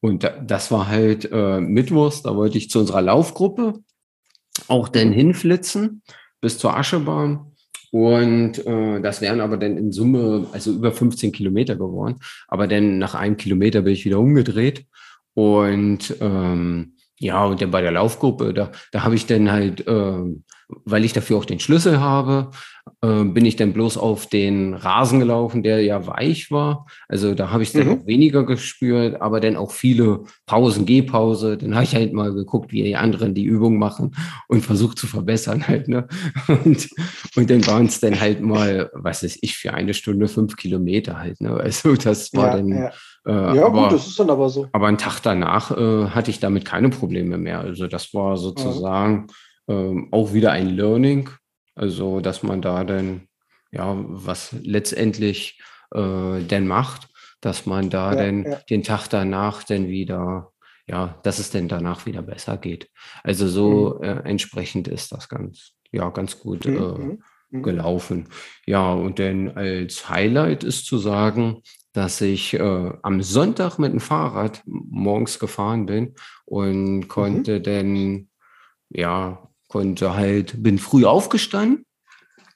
Und 0.00 0.30
das 0.46 0.70
war 0.70 0.88
halt 0.88 1.28
äh, 1.30 1.60
Mittwochs, 1.60 2.22
da 2.22 2.34
wollte 2.34 2.58
ich 2.58 2.70
zu 2.70 2.80
unserer 2.80 3.02
Laufgruppe 3.02 3.74
auch 4.68 4.88
dann 4.88 5.12
hinflitzen 5.12 6.02
bis 6.40 6.58
zur 6.58 6.76
Aschebahn. 6.76 7.46
Und 7.92 8.64
äh, 8.66 9.00
das 9.00 9.20
wären 9.20 9.40
aber 9.40 9.56
dann 9.56 9.76
in 9.76 9.92
Summe, 9.92 10.46
also 10.52 10.72
über 10.72 10.92
15 10.92 11.32
Kilometer 11.32 11.76
geworden. 11.76 12.20
Aber 12.46 12.66
dann 12.66 12.98
nach 12.98 13.14
einem 13.14 13.36
Kilometer 13.36 13.82
bin 13.82 13.92
ich 13.92 14.04
wieder 14.04 14.20
umgedreht. 14.20 14.86
Und 15.34 16.14
ähm, 16.20 16.94
ja, 17.18 17.44
und 17.44 17.60
dann 17.60 17.70
bei 17.70 17.82
der 17.82 17.92
Laufgruppe, 17.92 18.54
da, 18.54 18.70
da 18.92 19.02
habe 19.02 19.14
ich 19.14 19.26
dann 19.26 19.50
halt, 19.50 19.86
äh, 19.86 20.22
weil 20.84 21.04
ich 21.04 21.12
dafür 21.12 21.38
auch 21.38 21.44
den 21.44 21.60
Schlüssel 21.60 22.00
habe, 22.00 22.50
äh, 23.02 23.24
bin 23.24 23.44
ich 23.44 23.56
dann 23.56 23.72
bloß 23.72 23.96
auf 23.96 24.26
den 24.26 24.74
Rasen 24.74 25.20
gelaufen, 25.20 25.62
der 25.62 25.82
ja 25.82 26.06
weich 26.06 26.50
war. 26.50 26.86
Also 27.08 27.34
da 27.34 27.50
habe 27.50 27.62
ich 27.62 27.72
dann 27.72 27.86
mhm. 27.86 27.92
auch 27.92 28.06
weniger 28.06 28.44
gespürt, 28.44 29.20
aber 29.20 29.40
dann 29.40 29.56
auch 29.56 29.70
viele 29.70 30.24
Pausen, 30.46 30.86
Gehpause. 30.86 31.56
Dann 31.56 31.74
habe 31.74 31.84
ich 31.84 31.94
halt 31.94 32.12
mal 32.12 32.32
geguckt, 32.32 32.72
wie 32.72 32.82
die 32.82 32.96
anderen 32.96 33.34
die 33.34 33.44
Übung 33.44 33.78
machen 33.78 34.16
und 34.48 34.64
versucht 34.64 34.98
zu 34.98 35.06
verbessern 35.06 35.66
halt. 35.66 35.88
Ne? 35.88 36.06
Und, 36.64 36.88
und 37.36 37.48
dann 37.48 37.66
waren 37.66 37.86
es 37.86 38.00
dann 38.00 38.20
halt 38.20 38.40
mal, 38.42 38.90
was 38.92 39.22
weiß 39.22 39.38
ich, 39.40 39.56
für 39.56 39.72
eine 39.72 39.94
Stunde 39.94 40.28
fünf 40.28 40.56
Kilometer 40.56 41.18
halt. 41.18 41.40
Ne? 41.40 41.52
Also 41.54 41.94
das 41.94 42.32
war 42.32 42.48
ja, 42.48 42.56
dann. 42.56 42.68
Ja 42.68 42.92
äh, 43.26 43.56
ja, 43.56 43.66
aber, 43.66 43.82
gut, 43.82 43.92
das 43.92 44.06
ist 44.06 44.18
dann 44.18 44.30
aber 44.30 44.48
so. 44.48 44.68
Aber 44.72 44.86
einen 44.86 44.98
Tag 44.98 45.20
danach 45.20 45.70
äh, 45.76 46.06
hatte 46.06 46.30
ich 46.30 46.40
damit 46.40 46.64
keine 46.64 46.88
Probleme 46.88 47.38
mehr. 47.38 47.60
Also 47.60 47.86
das 47.86 48.14
war 48.14 48.36
sozusagen 48.36 49.26
ja. 49.28 49.34
Ähm, 49.70 50.08
auch 50.10 50.32
wieder 50.32 50.52
ein 50.52 50.68
Learning. 50.68 51.30
Also, 51.74 52.20
dass 52.20 52.42
man 52.42 52.60
da 52.60 52.84
dann, 52.84 53.28
ja, 53.70 53.94
was 53.96 54.52
letztendlich 54.60 55.60
äh, 55.94 56.40
denn 56.40 56.66
macht, 56.66 57.08
dass 57.40 57.66
man 57.66 57.88
da 57.88 58.12
ja, 58.12 58.24
dann 58.24 58.44
ja. 58.44 58.56
den 58.68 58.82
Tag 58.82 59.08
danach 59.08 59.62
dann 59.62 59.88
wieder, 59.88 60.52
ja, 60.86 61.18
dass 61.22 61.38
es 61.38 61.50
denn 61.50 61.68
danach 61.68 62.04
wieder 62.04 62.22
besser 62.22 62.56
geht. 62.56 62.90
Also 63.22 63.48
so 63.48 63.98
mhm. 63.98 64.04
äh, 64.04 64.20
entsprechend 64.24 64.88
ist 64.88 65.12
das 65.12 65.28
ganz, 65.28 65.72
ja, 65.92 66.10
ganz 66.10 66.40
gut 66.40 66.66
mhm. 66.66 66.76
äh, 66.76 66.80
mhm. 66.80 67.22
mhm. 67.50 67.62
gelaufen. 67.62 68.28
Ja, 68.66 68.92
und 68.92 69.18
dann 69.18 69.56
als 69.56 70.08
Highlight 70.08 70.64
ist 70.64 70.84
zu 70.86 70.98
sagen, 70.98 71.62
dass 71.92 72.20
ich 72.20 72.54
äh, 72.54 72.92
am 73.02 73.22
Sonntag 73.22 73.78
mit 73.78 73.92
dem 73.92 74.00
Fahrrad 74.00 74.62
morgens 74.66 75.38
gefahren 75.38 75.86
bin 75.86 76.14
und 76.44 76.96
mhm. 76.96 77.08
konnte 77.08 77.58
mhm. 77.58 77.62
dann, 77.62 78.28
ja, 78.90 79.49
konnte 79.70 80.14
halt, 80.14 80.62
bin 80.62 80.78
früh 80.78 81.06
aufgestanden. 81.06 81.86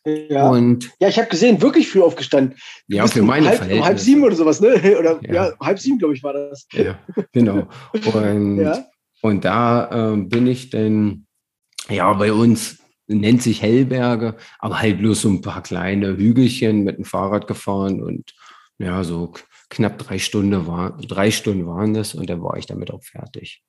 Ja, 0.04 0.50
und 0.50 0.90
ja 1.00 1.08
ich 1.08 1.18
habe 1.18 1.28
gesehen, 1.28 1.62
wirklich 1.62 1.88
früh 1.88 2.02
aufgestanden. 2.02 2.58
Du 2.88 2.96
ja, 2.96 3.06
für 3.06 3.22
meine 3.22 3.48
halb, 3.48 3.72
Um 3.72 3.84
halb 3.84 3.98
sieben 3.98 4.22
oder 4.22 4.36
sowas, 4.36 4.60
ne? 4.60 4.74
Oder 4.98 5.18
ja, 5.22 5.32
ja 5.32 5.52
halb 5.60 5.78
sieben, 5.78 5.98
glaube 5.98 6.14
ich, 6.14 6.22
war 6.22 6.34
das. 6.34 6.66
Ja, 6.72 6.98
genau. 7.32 7.68
Und, 8.12 8.58
ja. 8.60 8.84
und 9.22 9.44
da 9.46 10.12
äh, 10.12 10.16
bin 10.16 10.46
ich 10.46 10.68
dann, 10.68 11.26
ja, 11.88 12.12
bei 12.12 12.32
uns 12.32 12.78
nennt 13.06 13.42
sich 13.42 13.62
Hellberge, 13.62 14.36
aber 14.58 14.80
halt 14.80 14.98
bloß 14.98 15.22
so 15.22 15.30
ein 15.30 15.40
paar 15.40 15.62
kleine 15.62 16.16
Hügelchen 16.16 16.84
mit 16.84 16.98
dem 16.98 17.04
Fahrrad 17.04 17.46
gefahren 17.46 18.02
und 18.02 18.34
ja, 18.78 19.04
so 19.04 19.32
knapp 19.70 19.98
drei 19.98 20.18
Stunden, 20.18 20.66
war, 20.66 20.98
drei 20.98 21.30
Stunden 21.30 21.66
waren 21.66 21.94
das 21.94 22.14
und 22.14 22.28
dann 22.28 22.42
war 22.42 22.56
ich 22.56 22.66
damit 22.66 22.90
auch 22.90 23.02
fertig. 23.02 23.62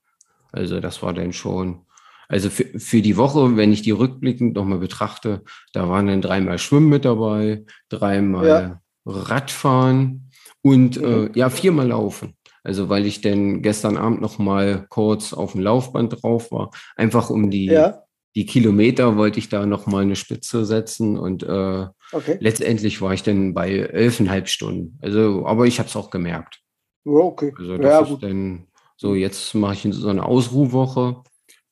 Also 0.51 0.79
das 0.79 1.01
war 1.01 1.13
dann 1.13 1.31
schon, 1.31 1.85
also 2.27 2.49
für, 2.49 2.79
für 2.79 3.01
die 3.01 3.17
Woche, 3.17 3.57
wenn 3.57 3.73
ich 3.73 3.81
die 3.81 3.91
rückblickend 3.91 4.55
nochmal 4.55 4.79
betrachte, 4.79 5.43
da 5.73 5.89
waren 5.89 6.07
dann 6.07 6.21
dreimal 6.21 6.59
Schwimmen 6.59 6.89
mit 6.89 7.05
dabei, 7.05 7.65
dreimal 7.89 8.47
ja. 8.47 8.81
Radfahren 9.05 10.29
und 10.61 10.99
mhm. 10.99 11.31
äh, 11.33 11.39
ja, 11.39 11.49
viermal 11.49 11.87
Laufen. 11.87 12.35
Also 12.63 12.89
weil 12.89 13.05
ich 13.05 13.21
dann 13.21 13.61
gestern 13.61 13.97
Abend 13.97 14.21
nochmal 14.21 14.87
kurz 14.89 15.33
auf 15.33 15.51
dem 15.51 15.61
Laufband 15.61 16.21
drauf 16.23 16.51
war, 16.51 16.71
einfach 16.95 17.29
um 17.29 17.51
die, 17.51 17.65
ja. 17.65 18.03
die 18.35 18.47
Kilometer 18.47 19.17
wollte 19.17 19.37
ich 19.37 19.49
da 19.49 19.65
nochmal 19.67 20.01
eine 20.01 20.15
Spitze 20.15 20.65
setzen 20.65 21.19
und 21.19 21.43
äh, 21.43 21.85
Okay. 22.11 22.37
Letztendlich 22.39 23.01
war 23.01 23.13
ich 23.13 23.23
dann 23.23 23.53
bei 23.53 23.77
elfeinhalb 23.77 24.47
Stunden. 24.47 24.97
Also, 25.01 25.45
aber 25.45 25.65
ich 25.65 25.79
habe 25.79 25.89
es 25.89 25.95
auch 25.95 26.09
gemerkt. 26.09 26.61
Okay. 27.03 27.53
Also 27.57 27.77
das 27.77 27.85
ja, 27.85 27.99
ist 27.99 28.09
gut. 28.09 28.23
dann 28.23 28.67
so, 28.97 29.15
jetzt 29.15 29.53
mache 29.55 29.73
ich 29.73 29.95
so 29.95 30.07
eine 30.07 30.25
Ausruhwoche, 30.25 31.23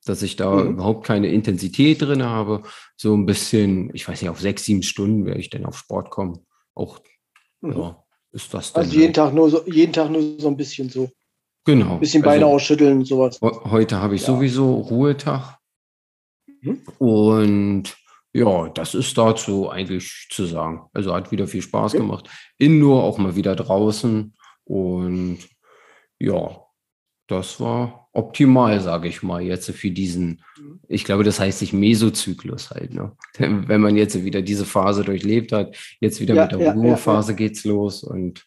dass 0.03 0.21
ich 0.21 0.35
da 0.35 0.55
mhm. 0.55 0.71
überhaupt 0.71 1.05
keine 1.05 1.27
Intensität 1.27 2.01
drin 2.01 2.23
habe. 2.23 2.63
So 2.95 3.15
ein 3.15 3.25
bisschen, 3.25 3.89
ich 3.93 4.07
weiß 4.07 4.21
nicht, 4.21 4.29
auf 4.29 4.39
sechs, 4.39 4.65
sieben 4.65 4.83
Stunden 4.83 5.25
werde 5.25 5.39
ich 5.39 5.49
dann 5.49 5.65
auf 5.65 5.77
Sport 5.77 6.09
kommen. 6.09 6.45
Auch, 6.75 6.99
mhm. 7.61 7.73
ja, 7.73 8.03
ist 8.31 8.53
das 8.53 8.73
dann. 8.73 8.83
Also 8.83 8.97
jeden. 8.97 9.13
Tag 9.13 9.33
nur 9.33 9.49
so, 9.49 9.63
jeden 9.65 9.93
Tag 9.93 10.09
nur 10.09 10.39
so 10.39 10.47
ein 10.47 10.57
bisschen 10.57 10.89
so. 10.89 11.09
Genau. 11.65 11.93
Ein 11.93 11.99
bisschen 12.01 12.23
Beine 12.23 12.45
also, 12.45 12.55
ausschütteln 12.55 12.99
und 12.99 13.05
sowas. 13.05 13.39
Heute 13.41 14.01
habe 14.01 14.15
ich 14.15 14.21
ja. 14.21 14.27
sowieso 14.27 14.73
Ruhetag. 14.75 15.57
Mhm. 16.61 16.81
Und 16.97 17.95
ja, 18.33 18.67
das 18.69 18.95
ist 18.95 19.17
dazu 19.17 19.69
eigentlich 19.69 20.27
zu 20.31 20.45
sagen. 20.45 20.89
Also 20.93 21.13
hat 21.13 21.31
wieder 21.31 21.47
viel 21.47 21.61
Spaß 21.61 21.93
gemacht. 21.93 22.29
Indoor 22.57 23.03
auch 23.03 23.17
mal 23.17 23.35
wieder 23.35 23.55
draußen. 23.55 24.35
Und 24.65 25.39
ja, 26.19 26.65
das 27.27 27.59
war 27.59 28.02
optimal, 28.13 28.79
sage 28.79 29.07
ich 29.07 29.23
mal, 29.23 29.41
jetzt 29.41 29.69
für 29.71 29.91
diesen, 29.91 30.41
mhm. 30.57 30.79
ich 30.87 31.03
glaube, 31.03 31.23
das 31.23 31.39
heißt 31.39 31.59
sich 31.59 31.73
Mesozyklus 31.73 32.69
halt. 32.69 32.93
Ne? 32.93 33.11
Wenn 33.37 33.81
man 33.81 33.97
jetzt 33.97 34.23
wieder 34.23 34.41
diese 34.41 34.65
Phase 34.65 35.03
durchlebt 35.03 35.51
hat, 35.51 35.75
jetzt 35.99 36.21
wieder 36.21 36.35
ja, 36.35 36.43
mit 36.43 36.51
der 36.51 36.59
ja, 36.59 36.71
Ruhephase 36.71 37.31
ja, 37.31 37.33
ja. 37.33 37.37
geht's 37.37 37.65
los. 37.65 38.03
Und 38.03 38.45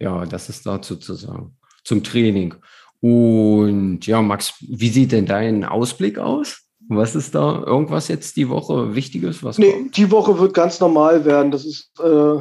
ja, 0.00 0.26
das 0.26 0.48
ist 0.48 0.66
dazu 0.66 0.96
zu 0.96 1.14
sagen. 1.14 1.56
Zum 1.84 2.02
Training. 2.02 2.54
Und 3.00 4.06
ja, 4.06 4.20
Max, 4.20 4.54
wie 4.60 4.88
sieht 4.88 5.12
denn 5.12 5.26
dein 5.26 5.64
Ausblick 5.64 6.18
aus? 6.18 6.62
Was 6.88 7.14
ist 7.14 7.34
da 7.34 7.62
irgendwas 7.62 8.08
jetzt 8.08 8.36
die 8.36 8.48
Woche 8.48 8.94
Wichtiges? 8.94 9.42
Was 9.42 9.58
nee, 9.58 9.72
kommt? 9.72 9.96
die 9.96 10.10
Woche 10.10 10.38
wird 10.38 10.54
ganz 10.54 10.80
normal 10.80 11.24
werden. 11.24 11.50
Das 11.50 11.64
ist, 11.64 11.90
äh, 12.00 12.38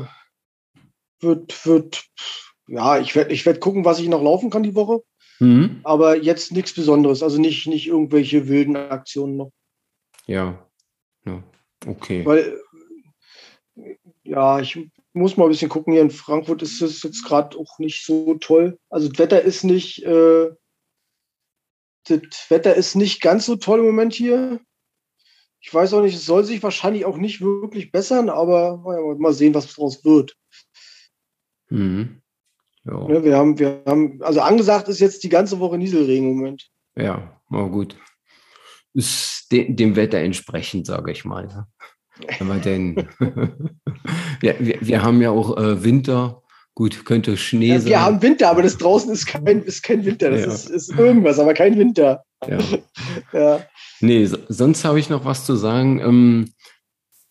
wird, 1.21 1.65
wird, 1.65 2.03
ja, 2.67 2.97
ich 2.97 3.15
werde 3.15 3.33
ich 3.33 3.45
werd 3.45 3.61
gucken, 3.61 3.85
was 3.85 3.99
ich 3.99 4.09
noch 4.09 4.21
laufen 4.21 4.49
kann 4.49 4.63
die 4.63 4.75
Woche. 4.75 5.01
Mhm. 5.39 5.81
Aber 5.83 6.17
jetzt 6.17 6.51
nichts 6.51 6.73
Besonderes. 6.73 7.23
Also 7.23 7.39
nicht, 7.39 7.67
nicht 7.67 7.87
irgendwelche 7.87 8.47
wilden 8.47 8.75
Aktionen 8.75 9.37
noch. 9.37 9.51
Ja. 10.25 10.65
ja. 11.25 11.43
Okay. 11.85 12.25
Weil, 12.25 12.59
ja, 14.23 14.59
ich 14.59 14.79
muss 15.13 15.37
mal 15.37 15.45
ein 15.45 15.51
bisschen 15.51 15.69
gucken. 15.69 15.93
Hier 15.93 16.01
in 16.01 16.11
Frankfurt 16.11 16.61
ist 16.61 16.81
es 16.81 17.03
jetzt 17.03 17.23
gerade 17.23 17.57
auch 17.57 17.79
nicht 17.79 18.05
so 18.05 18.35
toll. 18.35 18.79
Also 18.89 19.09
das 19.09 19.19
Wetter 19.19 19.41
ist 19.41 19.63
nicht. 19.63 20.03
Äh, 20.03 20.51
das 22.05 22.19
Wetter 22.49 22.75
ist 22.75 22.95
nicht 22.95 23.21
ganz 23.21 23.45
so 23.45 23.55
toll 23.55 23.79
im 23.79 23.85
Moment 23.85 24.13
hier. 24.13 24.59
Ich 25.61 25.73
weiß 25.73 25.93
auch 25.93 26.01
nicht, 26.01 26.15
es 26.15 26.25
soll 26.25 26.43
sich 26.43 26.61
wahrscheinlich 26.61 27.05
auch 27.05 27.15
nicht 27.15 27.39
wirklich 27.39 27.91
bessern, 27.91 28.29
aber 28.29 28.77
mal 29.17 29.33
sehen, 29.33 29.53
was 29.53 29.73
daraus 29.73 30.03
wird. 30.03 30.35
Mhm. 31.69 32.22
Ja. 32.85 33.07
Ne, 33.07 33.23
wir 33.23 33.37
haben, 33.37 33.57
wir 33.59 33.81
haben, 33.85 34.21
also 34.21 34.41
angesagt 34.41 34.87
ist 34.89 34.99
jetzt 34.99 35.23
die 35.23 35.29
ganze 35.29 35.59
Woche 35.59 35.77
Nieselregen 35.77 36.29
im 36.29 36.37
Moment. 36.37 36.69
Ja, 36.95 37.39
mal 37.49 37.69
gut. 37.69 37.95
Ist 38.93 39.47
de 39.51 39.73
dem 39.73 39.95
Wetter 39.95 40.19
entsprechend, 40.19 40.85
sage 40.85 41.11
ich 41.11 41.25
mal. 41.25 41.47
Ne? 41.47 41.67
Wenn 42.37 42.47
wir 42.47 42.59
denn, 42.59 43.07
ja, 44.41 44.53
wir, 44.59 44.77
wir 44.81 45.01
haben 45.01 45.21
ja 45.21 45.31
auch 45.31 45.57
äh, 45.57 45.83
Winter 45.83 46.43
Gut, 46.75 47.05
könnte 47.05 47.37
Schnee 47.37 47.67
ja, 47.67 47.79
sein. 47.79 47.89
Wir 47.89 48.01
haben 48.01 48.21
Winter, 48.21 48.49
aber 48.49 48.63
das 48.63 48.77
draußen 48.77 49.11
ist 49.11 49.27
kein, 49.27 49.61
ist 49.61 49.83
kein 49.83 50.03
Winter. 50.05 50.31
Das 50.31 50.41
ja. 50.41 50.47
ist, 50.47 50.69
ist, 50.69 50.89
irgendwas, 50.97 51.37
aber 51.37 51.53
kein 51.53 51.77
Winter. 51.77 52.23
Ja. 52.47 52.57
ja. 53.33 53.59
Nee, 53.99 54.25
so, 54.25 54.37
sonst 54.49 54.83
habe 54.83 54.99
ich 54.99 55.09
noch 55.09 55.23
was 55.23 55.45
zu 55.45 55.55
sagen. 55.55 55.99
Ähm, 55.99 56.53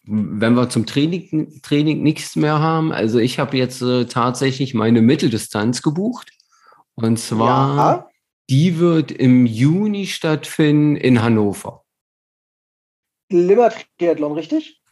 wenn 0.04 0.54
wir 0.54 0.68
zum 0.68 0.86
Training, 0.86 1.60
Training 1.62 2.02
nichts 2.02 2.36
mehr 2.36 2.58
haben, 2.58 2.92
also 2.92 3.18
ich 3.18 3.38
habe 3.38 3.56
jetzt 3.56 3.82
äh, 3.82 4.06
tatsächlich 4.06 4.74
meine 4.74 5.00
Mitteldistanz 5.02 5.82
gebucht. 5.82 6.32
Und 6.94 7.18
zwar, 7.18 7.76
ja. 7.76 8.10
die 8.50 8.78
wird 8.78 9.12
im 9.12 9.46
Juni 9.46 10.06
stattfinden 10.06 10.96
in 10.96 11.22
Hannover. 11.22 11.84
Limmer 13.30 13.72
Triathlon, 13.98 14.32
richtig? 14.32 14.82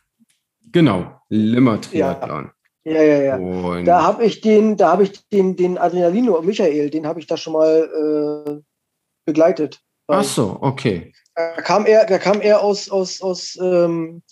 Genau, 0.72 1.20
Limmer 1.28 1.80
Triathlon. 1.80 2.52
Ja, 2.84 3.02
ja, 3.02 3.22
ja. 3.22 3.36
Und 3.36 3.84
da 3.84 4.02
habe 4.02 4.24
ich 4.24 4.40
den, 4.40 4.76
da 4.76 4.92
habe 4.92 5.02
ich 5.02 5.28
den, 5.28 5.56
den 5.56 5.76
Adrenalino 5.76 6.40
Michael, 6.40 6.88
den 6.88 7.06
habe 7.06 7.20
ich 7.20 7.26
da 7.26 7.36
schon 7.36 7.52
mal 7.52 8.46
äh, 8.46 8.62
begleitet. 9.26 9.80
Ach 10.06 10.24
so, 10.24 10.56
okay. 10.60 11.12
Da 11.34 11.60
kam 11.60 11.86
er, 11.86 12.06
da 12.06 12.18
kam 12.18 12.40
er 12.40 12.62
aus, 12.62 12.90
aus, 12.90 13.20
aus 13.20 13.58
ähm, 13.62 14.22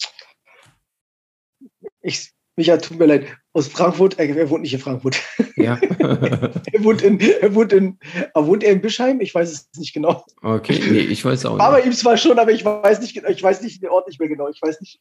ich, 2.09 2.33
Michael, 2.57 2.81
tut 2.81 2.99
mir 2.99 3.07
leid, 3.07 3.27
aus 3.53 3.69
Frankfurt, 3.69 4.19
er, 4.19 4.37
er 4.37 4.50
wohnt 4.50 4.62
nicht 4.62 4.75
in 4.75 4.81
Frankfurt. 4.81 5.21
Ja. 5.57 5.77
er, 5.99 6.85
wohnt 6.85 7.03
in, 7.03 7.21
er, 7.21 7.55
wohnt 7.55 7.73
in, 7.73 7.99
er 8.35 8.47
wohnt 8.47 8.65
er 8.65 8.73
in 8.73 8.81
Bischheim? 8.81 9.21
Ich 9.21 9.35
weiß 9.35 9.50
es 9.50 9.69
nicht 9.79 9.93
genau. 9.93 10.25
Okay, 10.43 10.81
nee, 10.91 10.99
ich 10.99 11.25
weiß 11.25 11.47
auch 11.47 11.55
nicht. 11.55 11.62
Aber 11.62 11.85
ihm 11.85 11.93
zwar 11.93 12.17
schon, 12.17 12.38
aber 12.38 12.50
ich 12.50 12.65
weiß 12.65 13.00
nicht 13.00 13.17
ich 13.17 13.43
weiß 13.43 13.62
nicht 13.62 13.83
den 13.83 13.91
Ort 13.91 14.09
nicht 14.09 14.19
mehr 14.19 14.29
genau. 14.29 14.49
Ich 14.49 14.61
weiß 14.61 14.81
nicht. 14.81 15.00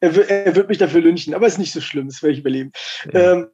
Er, 0.00 0.30
er 0.30 0.54
wird 0.56 0.68
mich 0.68 0.78
dafür 0.78 1.00
lynchen, 1.00 1.34
aber 1.34 1.46
es 1.46 1.54
ist 1.54 1.58
nicht 1.58 1.72
so 1.72 1.80
schlimm, 1.80 2.08
das 2.08 2.22
werde 2.22 2.34
ich 2.34 2.40
überleben. 2.40 2.72
Ja. 3.12 3.32
Ähm, 3.32 3.48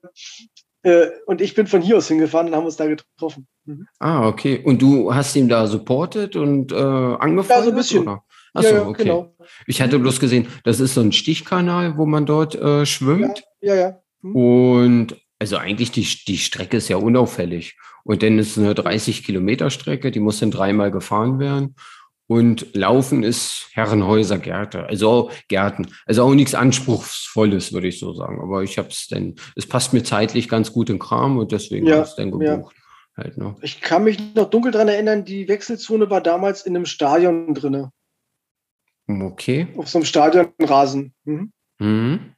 äh, 0.85 1.07
und 1.27 1.41
ich 1.41 1.55
bin 1.55 1.67
von 1.67 1.81
hier 1.81 1.97
aus 1.97 2.09
hingefahren 2.09 2.49
und 2.49 2.55
haben 2.55 2.67
uns 2.67 2.77
da 2.77 2.87
getroffen. 2.87 3.47
Mhm. 3.65 3.89
Ah, 3.99 4.29
okay. 4.29 4.61
Und 4.63 4.83
du 4.83 5.15
hast 5.15 5.35
ihn 5.35 5.49
da 5.49 5.67
supportet 5.67 6.37
und 6.37 6.73
äh, 6.73 6.75
angefangen? 6.75 7.61
Ja, 7.61 7.63
so 7.63 7.71
ein 7.71 7.77
bisschen. 7.77 8.03
Oder? 8.03 8.25
Achso, 8.55 8.69
ja, 8.69 8.75
ja, 8.77 8.87
okay. 8.87 9.03
Genau. 9.03 9.35
Ich 9.67 9.83
hatte 9.83 9.99
bloß 9.99 10.21
gesehen, 10.21 10.47
das 10.63 10.81
ist 10.81 10.95
so 10.95 11.01
ein 11.01 11.13
Stichkanal, 11.13 11.99
wo 11.99 12.07
man 12.07 12.25
dort 12.25 12.55
äh, 12.55 12.87
schwimmt. 12.87 13.43
Ja, 13.61 13.75
ja. 13.75 13.81
ja. 13.81 14.01
Hm. 14.23 14.37
Und 14.37 15.17
also 15.39 15.57
eigentlich 15.57 15.91
die, 15.91 16.07
die 16.27 16.39
Strecke 16.39 16.79
ist 16.79 16.89
ja 16.89 16.97
unauffällig. 16.97 17.77
Und 18.05 18.23
dann 18.23 18.39
ist 18.39 18.53
es 18.53 18.59
eine 18.59 18.75
30 18.75 19.25
Kilometer 19.25 19.71
Strecke, 19.71 20.11
die 20.11 20.21
muss 20.21 20.39
dann 20.39 20.51
dreimal 20.51 20.91
gefahren 20.91 21.39
werden. 21.39 21.75
Und 22.27 22.75
Laufen 22.75 23.23
ist 23.23 23.69
Herrenhäuser 23.73 24.39
Gärte, 24.39 24.87
also 24.87 25.31
Gärten. 25.49 25.89
Also 26.07 26.23
auch 26.23 26.35
nichts 26.35 26.55
Anspruchsvolles, 26.55 27.73
würde 27.73 27.89
ich 27.89 27.99
so 27.99 28.15
sagen. 28.15 28.41
Aber 28.41 28.63
ich 28.63 28.79
habe 28.79 28.89
es 28.89 29.09
denn, 29.09 29.35
es 29.57 29.67
passt 29.67 29.93
mir 29.93 30.03
zeitlich 30.05 30.49
ganz 30.49 30.73
gut 30.73 30.89
in 30.89 30.99
Kram 30.99 31.37
und 31.37 31.53
deswegen 31.53 31.87
ja, 31.87 31.97
habe 31.97 32.05
ich 32.05 32.11
es 32.11 32.17
dann 32.17 32.31
gebucht. 32.31 32.75
Ja. 32.75 33.23
Halt, 33.23 33.37
ne? 33.37 33.55
Ich 33.61 33.81
kann 33.81 34.05
mich 34.05 34.19
noch 34.35 34.49
dunkel 34.51 34.73
daran 34.73 34.89
erinnern, 34.89 35.25
die 35.25 35.49
Wechselzone 35.49 36.09
war 36.11 36.21
damals 36.21 36.63
in 36.63 36.75
einem 36.75 36.87
Stadion 36.87 37.55
drinne. 37.55 37.93
Okay. 39.07 39.69
Auf 39.77 39.89
so 39.89 39.99
einem 39.99 40.07
Stadionrasen. 40.07 41.13
Mhm. 41.25 41.53
Mhm. 41.79 42.35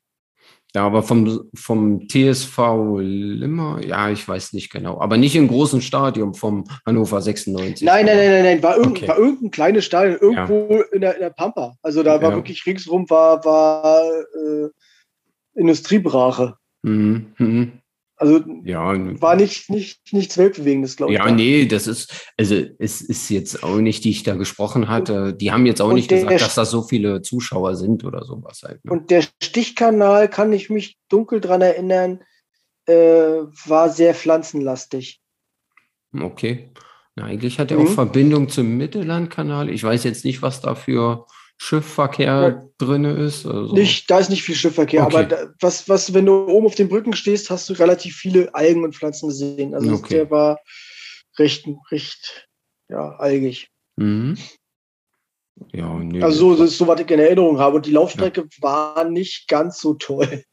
Ja, 0.75 0.85
aber 0.85 1.03
vom, 1.03 1.49
vom 1.55 2.07
TSV 2.07 2.99
Limmer, 2.99 3.81
ja, 3.83 4.11
ich 4.11 4.29
weiß 4.29 4.53
nicht 4.53 4.71
genau. 4.71 5.01
Aber 5.01 5.17
nicht 5.17 5.35
im 5.35 5.49
großen 5.49 5.81
Stadion 5.81 6.35
vom 6.35 6.65
Hannover 6.85 7.23
96. 7.23 7.87
Nein, 7.87 8.05
nein, 8.05 8.17
nein, 8.17 8.31
nein, 8.31 8.45
nein. 8.45 8.63
War, 8.63 8.77
irgend, 8.77 8.99
okay. 8.99 9.09
war 9.09 9.17
irgendein 9.17 9.51
kleines 9.51 9.87
Stadion, 9.87 10.19
irgendwo 10.21 10.75
ja. 10.75 10.85
in, 10.93 11.01
der, 11.01 11.15
in 11.15 11.21
der 11.21 11.31
Pampa. 11.31 11.77
Also 11.83 12.03
da 12.03 12.21
war 12.21 12.31
ja. 12.31 12.37
wirklich 12.37 12.67
ringsrum 12.67 13.09
war, 13.09 13.43
war 13.45 14.05
äh, 14.05 14.69
Industriebrache. 15.55 16.57
Mhm. 16.83 17.81
Also 18.19 18.43
ja, 18.65 18.81
war 19.21 19.37
nicht, 19.37 19.69
nicht, 19.69 20.01
nichts 20.13 20.39
Weltbewegendes, 20.39 20.97
glaube 20.97 21.13
ich. 21.13 21.19
Ja, 21.19 21.31
nee, 21.31 21.67
das 21.67 21.87
ist, 21.87 22.33
also 22.39 22.55
es 22.79 23.03
ist 23.03 23.29
jetzt 23.29 23.63
auch 23.63 23.77
nicht, 23.77 24.05
die 24.05 24.11
ich 24.11 24.23
da 24.23 24.37
gesprochen 24.37 24.89
hatte. 24.89 25.35
Die 25.35 25.53
haben 25.53 25.67
jetzt 25.67 25.83
auch 25.83 25.93
nicht 25.93 26.09
gesagt, 26.09 26.41
dass 26.41 26.55
da 26.55 26.65
so 26.65 26.83
viele 26.83 27.21
Zuschauer 27.21 27.77
sind 27.77 28.05
oder 28.05 28.25
sowas 28.25 28.63
halt. 28.65 28.83
Ne? 28.85 28.91
Und 28.91 29.11
der 29.11 29.23
Stichkanal, 29.43 30.29
kann 30.29 30.55
ich 30.55 30.71
mich 30.71 30.97
dunkel 31.11 31.43
dran 31.43 31.61
erinnern, 31.61 32.21
äh, 32.87 32.95
war 32.95 33.91
sehr 33.91 34.15
pflanzenlastig. 34.15 35.21
Okay. 36.19 36.71
Na, 37.17 37.25
eigentlich 37.25 37.59
hat 37.59 37.71
er 37.71 37.79
mhm. 37.79 37.87
auch 37.87 37.91
Verbindung 37.91 38.49
zum 38.49 38.79
Mittellandkanal. 38.79 39.69
Ich 39.69 39.85
weiß 39.85 40.05
jetzt 40.05 40.25
nicht, 40.25 40.41
was 40.41 40.63
da 40.63 40.75
für 40.75 41.27
Schiffverkehr 41.59 42.27
ja. 42.27 42.69
drin 42.79 43.05
ist? 43.05 43.47
Also. 43.47 43.75
Nicht, 43.75 44.11
da 44.11 44.19
ist 44.19 44.31
nicht 44.31 44.43
viel 44.43 44.55
Schiffverkehr, 44.55 45.07
okay. 45.07 45.17
aber 45.17 45.25
da, 45.25 45.55
was, 45.61 45.89
was, 45.89 46.13
wenn 46.13 46.27
du 46.27 46.47
oben 46.49 46.67
auf 46.67 46.75
den 46.75 46.89
Brücken 46.89 47.15
stehst, 47.15 47.51
hast 47.51 47.69
du 47.69 47.73
relativ 47.75 48.17
viele 48.17 48.55
Algen 48.55 48.85
und 48.85 48.95
Pflanzen 48.95 49.29
gesehen. 49.29 49.75
Also 49.75 49.95
okay. 49.95 50.15
der 50.15 50.31
war 50.31 50.61
recht, 51.39 51.67
recht 51.91 52.49
ja, 52.89 53.17
algig. 53.17 53.69
Mhm. 53.97 54.37
Ja, 55.73 55.99
nee, 55.99 56.23
also 56.23 56.55
so, 56.55 56.67
so, 56.67 56.87
was 56.87 57.01
ich 57.01 57.11
in 57.11 57.19
Erinnerung 57.19 57.59
habe. 57.59 57.77
Und 57.77 57.87
die 57.87 57.93
Laufstrecke 57.93 58.43
ja. 58.43 58.47
war 58.61 59.05
nicht 59.05 59.49
ganz 59.49 59.81
so 59.81 59.95
toll. 59.95 60.45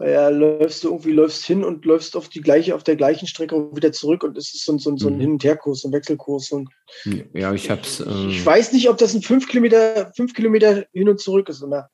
Ja, 0.00 0.30
läufst 0.30 0.82
du 0.82 0.88
irgendwie 0.88 1.12
läufst 1.12 1.44
hin 1.44 1.62
und 1.62 1.84
läufst 1.84 2.16
auf 2.16 2.28
die 2.30 2.40
gleiche, 2.40 2.74
auf 2.74 2.82
der 2.82 2.96
gleichen 2.96 3.26
Strecke 3.26 3.74
wieder 3.74 3.92
zurück 3.92 4.24
und 4.24 4.38
es 4.38 4.54
ist 4.54 4.64
so, 4.64 4.78
so, 4.78 4.96
so 4.96 5.08
ein 5.08 5.16
mhm. 5.16 5.20
Hin- 5.20 5.32
und 5.32 5.44
Herkurs, 5.44 5.84
ein 5.84 5.92
Wechselkurs. 5.92 6.50
Und 6.52 6.70
ja, 7.34 7.52
ich 7.52 7.70
hab's. 7.70 8.00
Äh 8.00 8.28
ich 8.28 8.44
weiß 8.44 8.72
nicht, 8.72 8.88
ob 8.88 8.96
das 8.96 9.14
ein 9.14 9.22
fünf 9.22 9.46
Kilometer, 9.46 10.10
fünf 10.16 10.32
Kilometer 10.32 10.86
hin 10.92 11.08
und 11.08 11.20
zurück 11.20 11.50
ist. 11.50 11.62
Oder? 11.62 11.90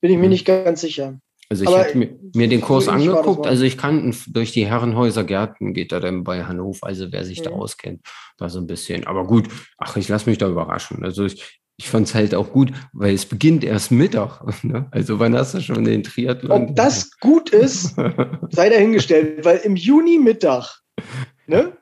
Bin 0.00 0.12
ich 0.12 0.18
mir 0.18 0.24
mhm. 0.24 0.30
nicht 0.30 0.44
ganz 0.44 0.82
sicher. 0.82 1.18
Also 1.50 1.64
ich 1.64 1.70
habe 1.70 1.96
mir, 1.96 2.18
mir, 2.34 2.48
den 2.48 2.60
Kurs 2.60 2.88
angeguckt, 2.88 3.46
also 3.46 3.64
ich 3.64 3.78
kann 3.78 4.14
durch 4.26 4.52
die 4.52 4.66
Herrenhäuser 4.66 5.24
Gärten 5.24 5.72
geht 5.72 5.92
er 5.92 6.00
dann 6.00 6.22
bei 6.22 6.44
Hannover, 6.44 6.86
also 6.86 7.10
wer 7.10 7.24
sich 7.24 7.40
mhm. 7.40 7.44
da 7.44 7.50
auskennt, 7.50 8.02
da 8.36 8.50
so 8.50 8.58
ein 8.58 8.66
bisschen. 8.66 9.06
Aber 9.06 9.26
gut, 9.26 9.48
ach, 9.78 9.96
ich 9.96 10.08
lasse 10.08 10.28
mich 10.28 10.36
da 10.36 10.46
überraschen. 10.46 11.02
Also 11.02 11.24
ich, 11.24 11.58
ich 11.78 11.88
fand 11.88 12.08
es 12.08 12.14
halt 12.14 12.34
auch 12.34 12.52
gut, 12.52 12.72
weil 12.92 13.14
es 13.14 13.24
beginnt 13.24 13.64
erst 13.64 13.90
Mittag. 13.90 14.42
Ne? 14.64 14.88
Also 14.90 15.20
wann 15.20 15.36
hast 15.36 15.54
du 15.54 15.60
schon 15.60 15.84
den 15.84 16.02
Triathlon? 16.02 16.70
Ob 16.70 16.76
das 16.76 17.16
gut 17.20 17.50
ist, 17.50 17.94
sei 18.50 18.68
dahingestellt, 18.68 19.44
weil 19.44 19.58
im 19.58 19.76
Juni 19.76 20.18
Mittag, 20.18 20.80
ne? 21.46 21.76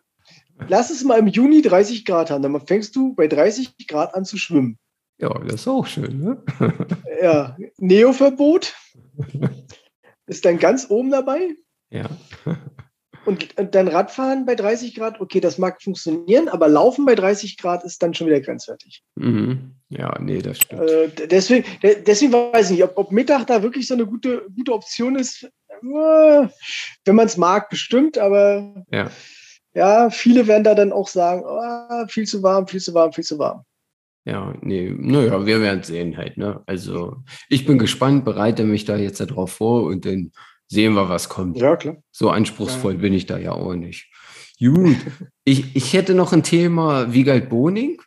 Lass 0.69 0.91
es 0.91 1.05
mal 1.05 1.19
im 1.19 1.26
Juni 1.26 1.62
30 1.62 2.05
Grad 2.05 2.31
haben, 2.31 2.43
dann 2.43 2.67
fängst 2.67 2.95
du 2.95 3.15
bei 3.15 3.26
30 3.29 3.87
Grad 3.88 4.15
an 4.15 4.25
zu 4.25 4.37
schwimmen. 4.37 4.79
Ja, 5.19 5.33
das 5.41 5.62
ist 5.62 5.69
auch 5.69 5.87
schön, 5.87 6.21
ne? 6.21 6.43
ja, 7.23 7.57
Neoverbot 7.79 8.75
ist 10.26 10.45
dann 10.45 10.59
ganz 10.59 10.87
oben 10.91 11.11
dabei. 11.11 11.55
Ja. 11.91 12.09
Und, 13.26 13.49
dann 13.75 13.88
Radfahren 13.88 14.47
bei 14.47 14.54
30 14.54 14.95
Grad, 14.95 15.21
okay, 15.21 15.40
das 15.40 15.59
mag 15.59 15.83
funktionieren, 15.83 16.49
aber 16.49 16.68
Laufen 16.68 17.04
bei 17.04 17.14
30 17.14 17.59
Grad 17.59 17.85
ist 17.85 18.02
dann 18.02 18.14
schon 18.14 18.28
wieder 18.28 18.40
grenzwertig. 18.40 19.02
Mhm. 19.16 19.75
Ja, 19.88 20.16
nee, 20.21 20.38
das 20.38 20.59
stimmt. 20.59 20.90
Äh, 20.90 21.26
deswegen, 21.26 21.66
deswegen 21.83 22.33
weiß 22.33 22.66
ich 22.66 22.76
nicht, 22.76 22.85
ob, 22.85 22.97
ob 22.97 23.12
Mittag 23.12 23.47
da 23.47 23.62
wirklich 23.62 23.87
so 23.87 23.95
eine 23.95 24.06
gute, 24.06 24.47
gute 24.54 24.73
Option 24.73 25.16
ist. 25.16 25.45
Äh, 25.45 26.49
wenn 27.04 27.16
man 27.16 27.26
es 27.26 27.37
mag, 27.37 27.68
bestimmt, 27.68 28.16
aber 28.16 28.85
ja. 28.90 29.11
ja, 29.75 30.11
viele 30.11 30.47
werden 30.47 30.64
da 30.64 30.75
dann 30.75 30.92
auch 30.92 31.09
sagen, 31.09 31.42
oh, 31.45 32.06
viel 32.09 32.26
zu 32.26 32.42
warm, 32.42 32.66
viel 32.68 32.80
zu 32.80 32.95
warm, 32.95 33.12
viel 33.12 33.25
zu 33.25 33.38
warm. 33.38 33.64
Ja, 34.25 34.54
nee, 34.61 34.92
naja, 34.97 35.47
wir 35.47 35.61
werden 35.61 35.85
sehen 35.85 36.16
halt, 36.16 36.37
ne? 36.37 36.61
Also 36.66 37.18
ich 37.49 37.64
bin 37.64 37.78
gespannt, 37.78 38.25
bereite 38.25 38.64
mich 38.64 38.85
da 38.85 38.97
jetzt 38.97 39.21
darauf 39.21 39.52
vor 39.52 39.85
und 39.85 40.04
dann 40.04 40.33
sehen 40.69 40.95
wir, 40.95 41.09
was 41.09 41.29
kommt. 41.29 41.59
Ja, 41.59 41.77
klar. 41.77 41.97
So 42.13 42.31
anspruchsvoll 42.31 42.95
ja. 42.95 42.99
bin 42.99 43.13
ich 43.13 43.27
da 43.27 43.39
ja 43.39 43.53
auch 43.53 43.75
nicht. 43.75 44.11
Gut. 44.59 44.97
ich, 45.45 45.77
ich 45.77 45.93
hätte 45.93 46.15
noch 46.15 46.33
ein 46.33 46.43
Thema 46.43 47.13
Wiegald 47.13 47.49
Boning. 47.49 48.01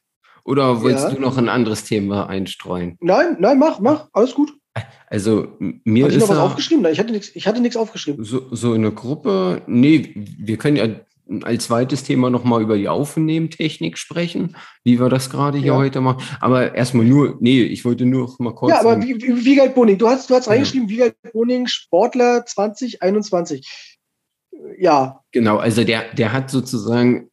Oder 0.45 0.81
willst 0.81 1.03
ja. 1.03 1.11
du 1.11 1.21
noch 1.21 1.37
ein 1.37 1.49
anderes 1.49 1.83
Thema 1.83 2.27
einstreuen? 2.27 2.97
Nein, 3.01 3.37
nein, 3.39 3.59
mach, 3.59 3.79
mach, 3.79 4.07
alles 4.13 4.33
gut. 4.33 4.51
Also 5.07 5.57
mir 5.59 6.05
Hatte 6.05 6.15
ich 6.15 6.21
noch 6.21 6.29
was 6.29 6.37
aufgeschrieben? 6.37 6.85
Ich 6.91 6.99
hatte 6.99 7.11
nichts, 7.11 7.35
ich 7.35 7.47
hatte 7.47 7.61
nichts 7.61 7.77
aufgeschrieben. 7.77 8.23
So, 8.23 8.47
so 8.51 8.73
eine 8.73 8.91
Gruppe, 8.91 9.61
nee, 9.67 10.13
wir 10.15 10.57
können 10.57 10.77
ja 10.77 10.87
als 11.43 11.65
zweites 11.65 12.03
Thema 12.03 12.29
nochmal 12.29 12.61
über 12.61 12.77
die 12.77 12.89
Aufnehmtechnik 12.89 13.97
sprechen, 13.97 14.55
wie 14.83 14.99
wir 14.99 15.09
das 15.09 15.29
gerade 15.29 15.57
hier 15.57 15.73
ja. 15.73 15.77
heute 15.77 16.01
machen. 16.01 16.23
Aber 16.39 16.75
erstmal 16.75 17.05
nur, 17.05 17.37
nee, 17.39 17.61
ich 17.61 17.85
wollte 17.85 18.05
nur 18.05 18.33
mal 18.39 18.55
kurz. 18.55 18.71
Ja, 18.71 18.79
aber 18.81 19.01
wie, 19.01 19.15
wie, 19.21 19.45
Wiegald 19.45 19.75
Boning, 19.75 19.97
du 19.97 20.07
hast, 20.07 20.29
du 20.29 20.35
hast 20.35 20.47
reingeschrieben, 20.47 20.87
ja. 20.87 20.95
Wiegald 20.95 21.15
Boning, 21.33 21.67
Sportler 21.67 22.45
2021. 22.45 23.67
Ja. 24.77 25.21
Genau, 25.31 25.57
also 25.57 25.83
der, 25.83 26.13
der 26.13 26.33
hat 26.33 26.49
sozusagen, 26.49 27.29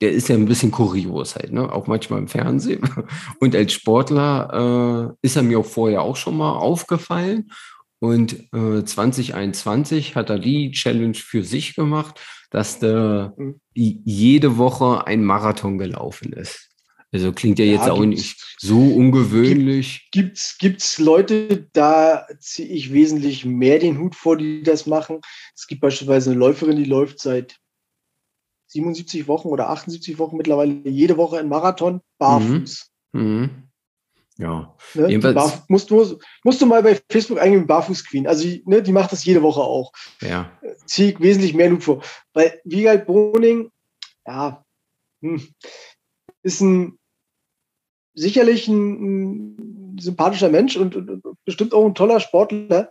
der 0.00 0.12
ist 0.12 0.28
ja 0.28 0.34
ein 0.34 0.46
bisschen 0.46 0.70
kurios 0.70 1.36
halt, 1.36 1.52
ne? 1.52 1.72
auch 1.72 1.86
manchmal 1.86 2.18
im 2.18 2.28
Fernsehen. 2.28 2.82
Und 3.40 3.54
als 3.54 3.72
Sportler 3.72 5.14
äh, 5.22 5.26
ist 5.26 5.36
er 5.36 5.42
mir 5.42 5.60
auch 5.60 5.66
vorher 5.66 6.02
auch 6.02 6.16
schon 6.16 6.36
mal 6.36 6.52
aufgefallen. 6.52 7.50
Und 7.98 8.52
äh, 8.52 8.84
2021 8.84 10.16
hat 10.16 10.30
er 10.30 10.38
die 10.38 10.70
Challenge 10.72 11.14
für 11.14 11.42
sich 11.42 11.74
gemacht, 11.74 12.20
dass 12.50 12.78
der 12.78 13.34
mhm. 13.36 13.60
jede 13.74 14.58
Woche 14.58 15.06
ein 15.06 15.24
Marathon 15.24 15.78
gelaufen 15.78 16.32
ist. 16.32 16.70
Also 17.12 17.32
klingt 17.32 17.58
ja, 17.58 17.64
ja 17.64 17.72
jetzt 17.72 17.88
auch 17.88 18.04
nicht 18.04 18.56
so 18.58 18.78
ungewöhnlich. 18.78 20.08
Gibt 20.10 20.36
es 20.36 20.98
Leute, 20.98 21.68
da 21.72 22.26
ziehe 22.40 22.68
ich 22.68 22.92
wesentlich 22.92 23.44
mehr 23.44 23.78
den 23.78 23.98
Hut 23.98 24.14
vor, 24.14 24.36
die 24.36 24.62
das 24.62 24.86
machen. 24.86 25.20
Es 25.54 25.66
gibt 25.66 25.80
beispielsweise 25.80 26.30
eine 26.30 26.38
Läuferin, 26.38 26.76
die 26.76 26.84
läuft 26.84 27.20
seit 27.20 27.56
77 28.68 29.28
Wochen 29.28 29.48
oder 29.48 29.70
78 29.70 30.18
Wochen 30.18 30.36
mittlerweile 30.36 30.88
jede 30.88 31.16
Woche 31.16 31.38
ein 31.38 31.48
Marathon 31.48 32.00
barfuß. 32.18 32.90
Mhm. 33.12 33.22
Mhm. 33.22 33.65
Ja. 34.38 34.74
Ne? 34.94 35.18
Barf 35.18 35.64
musst, 35.68 35.90
du, 35.90 36.18
musst 36.44 36.60
du 36.60 36.66
mal 36.66 36.82
bei 36.82 37.00
Facebook 37.10 37.40
eingeben, 37.40 37.66
Barfuß 37.66 38.04
Queen. 38.04 38.26
Also, 38.26 38.46
ne, 38.66 38.82
die 38.82 38.92
macht 38.92 39.12
das 39.12 39.24
jede 39.24 39.42
Woche 39.42 39.60
auch. 39.60 39.92
Ja. 40.20 40.50
Ziehe 40.84 41.12
ich 41.12 41.20
wesentlich 41.20 41.54
mehr 41.54 41.70
Loot 41.70 41.84
vor. 41.84 42.02
Weil 42.34 42.60
Wiegald 42.64 43.06
Boning, 43.06 43.70
ja, 44.26 44.64
hm, 45.22 45.48
ist 46.42 46.60
ein 46.60 46.98
sicherlich 48.16 48.68
ein, 48.68 49.94
ein 49.94 49.98
sympathischer 49.98 50.48
Mensch 50.48 50.76
und, 50.76 50.96
und, 50.96 51.24
und, 51.24 51.44
bestimmt 51.44 51.72
auch 51.72 51.86
ein 51.86 51.94
toller 51.94 52.20
Sportler. 52.20 52.90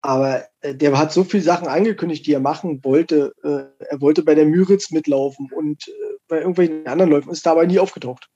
Aber 0.00 0.44
äh, 0.60 0.74
der 0.74 0.96
hat 0.96 1.12
so 1.12 1.24
viele 1.24 1.42
Sachen 1.42 1.66
angekündigt, 1.66 2.26
die 2.26 2.32
er 2.32 2.40
machen 2.40 2.84
wollte. 2.84 3.32
Äh, 3.42 3.84
er 3.84 4.00
wollte 4.00 4.22
bei 4.22 4.34
der 4.34 4.46
Müritz 4.46 4.90
mitlaufen 4.90 5.50
und 5.52 5.88
äh, 5.88 5.92
bei 6.28 6.38
irgendwelchen 6.38 6.86
anderen 6.86 7.10
Läufen 7.10 7.30
ist 7.30 7.46
dabei 7.46 7.66
nie 7.66 7.78
aufgetaucht. 7.78 8.28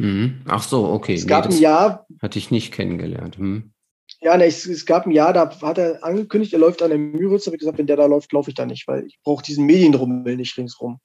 Mhm. 0.00 0.40
Ach 0.46 0.62
so, 0.62 0.88
okay. 0.88 1.14
Es 1.14 1.26
gab 1.26 1.48
nee, 1.48 1.56
ein 1.56 1.60
Jahr. 1.60 2.06
Hatte 2.20 2.38
ich 2.38 2.50
nicht 2.50 2.72
kennengelernt. 2.72 3.38
Hm. 3.38 3.72
Ja, 4.20 4.36
ne, 4.36 4.46
es, 4.46 4.66
es, 4.66 4.86
gab 4.86 5.06
ein 5.06 5.12
Jahr, 5.12 5.32
da 5.32 5.50
hat 5.62 5.78
er 5.78 6.04
angekündigt, 6.04 6.52
er 6.52 6.58
läuft 6.58 6.82
an 6.82 6.90
der 6.90 6.98
Müritz. 6.98 7.46
habe 7.46 7.56
ich 7.56 7.60
gesagt, 7.60 7.78
wenn 7.78 7.86
der 7.86 7.96
da 7.96 8.06
läuft, 8.06 8.32
laufe 8.32 8.50
ich 8.50 8.56
da 8.56 8.66
nicht, 8.66 8.86
weil 8.88 9.06
ich 9.06 9.18
brauche 9.24 9.44
diesen 9.44 9.66
Medienrummel 9.66 10.36
nicht 10.36 10.56
ringsrum. 10.56 10.98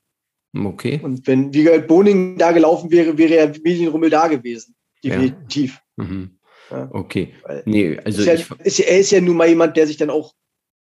Okay. 0.58 1.00
Und 1.04 1.28
wenn 1.28 1.54
Wiegald 1.54 1.88
Boning 1.88 2.38
da 2.38 2.52
gelaufen 2.52 2.92
wäre, 2.92 3.18
wäre 3.18 3.36
er 3.36 3.48
Medienrummel 3.50 4.10
da 4.10 4.28
gewesen. 4.28 4.76
Definitiv. 5.04 5.80
Ja. 5.98 6.04
Mhm. 6.04 6.40
Ja. 6.72 6.90
Okay. 6.92 7.34
nee, 7.66 7.98
also 8.00 8.22
ist 8.22 8.50
ja, 8.50 8.56
ist 8.64 8.80
er 8.80 9.00
ist 9.00 9.12
ja 9.12 9.22
nun 9.22 9.38
mal 9.38 9.48
jemand, 9.48 9.78
der 9.78 9.86
sich 9.86 9.98
dann 9.98 10.10
auch 10.10 10.34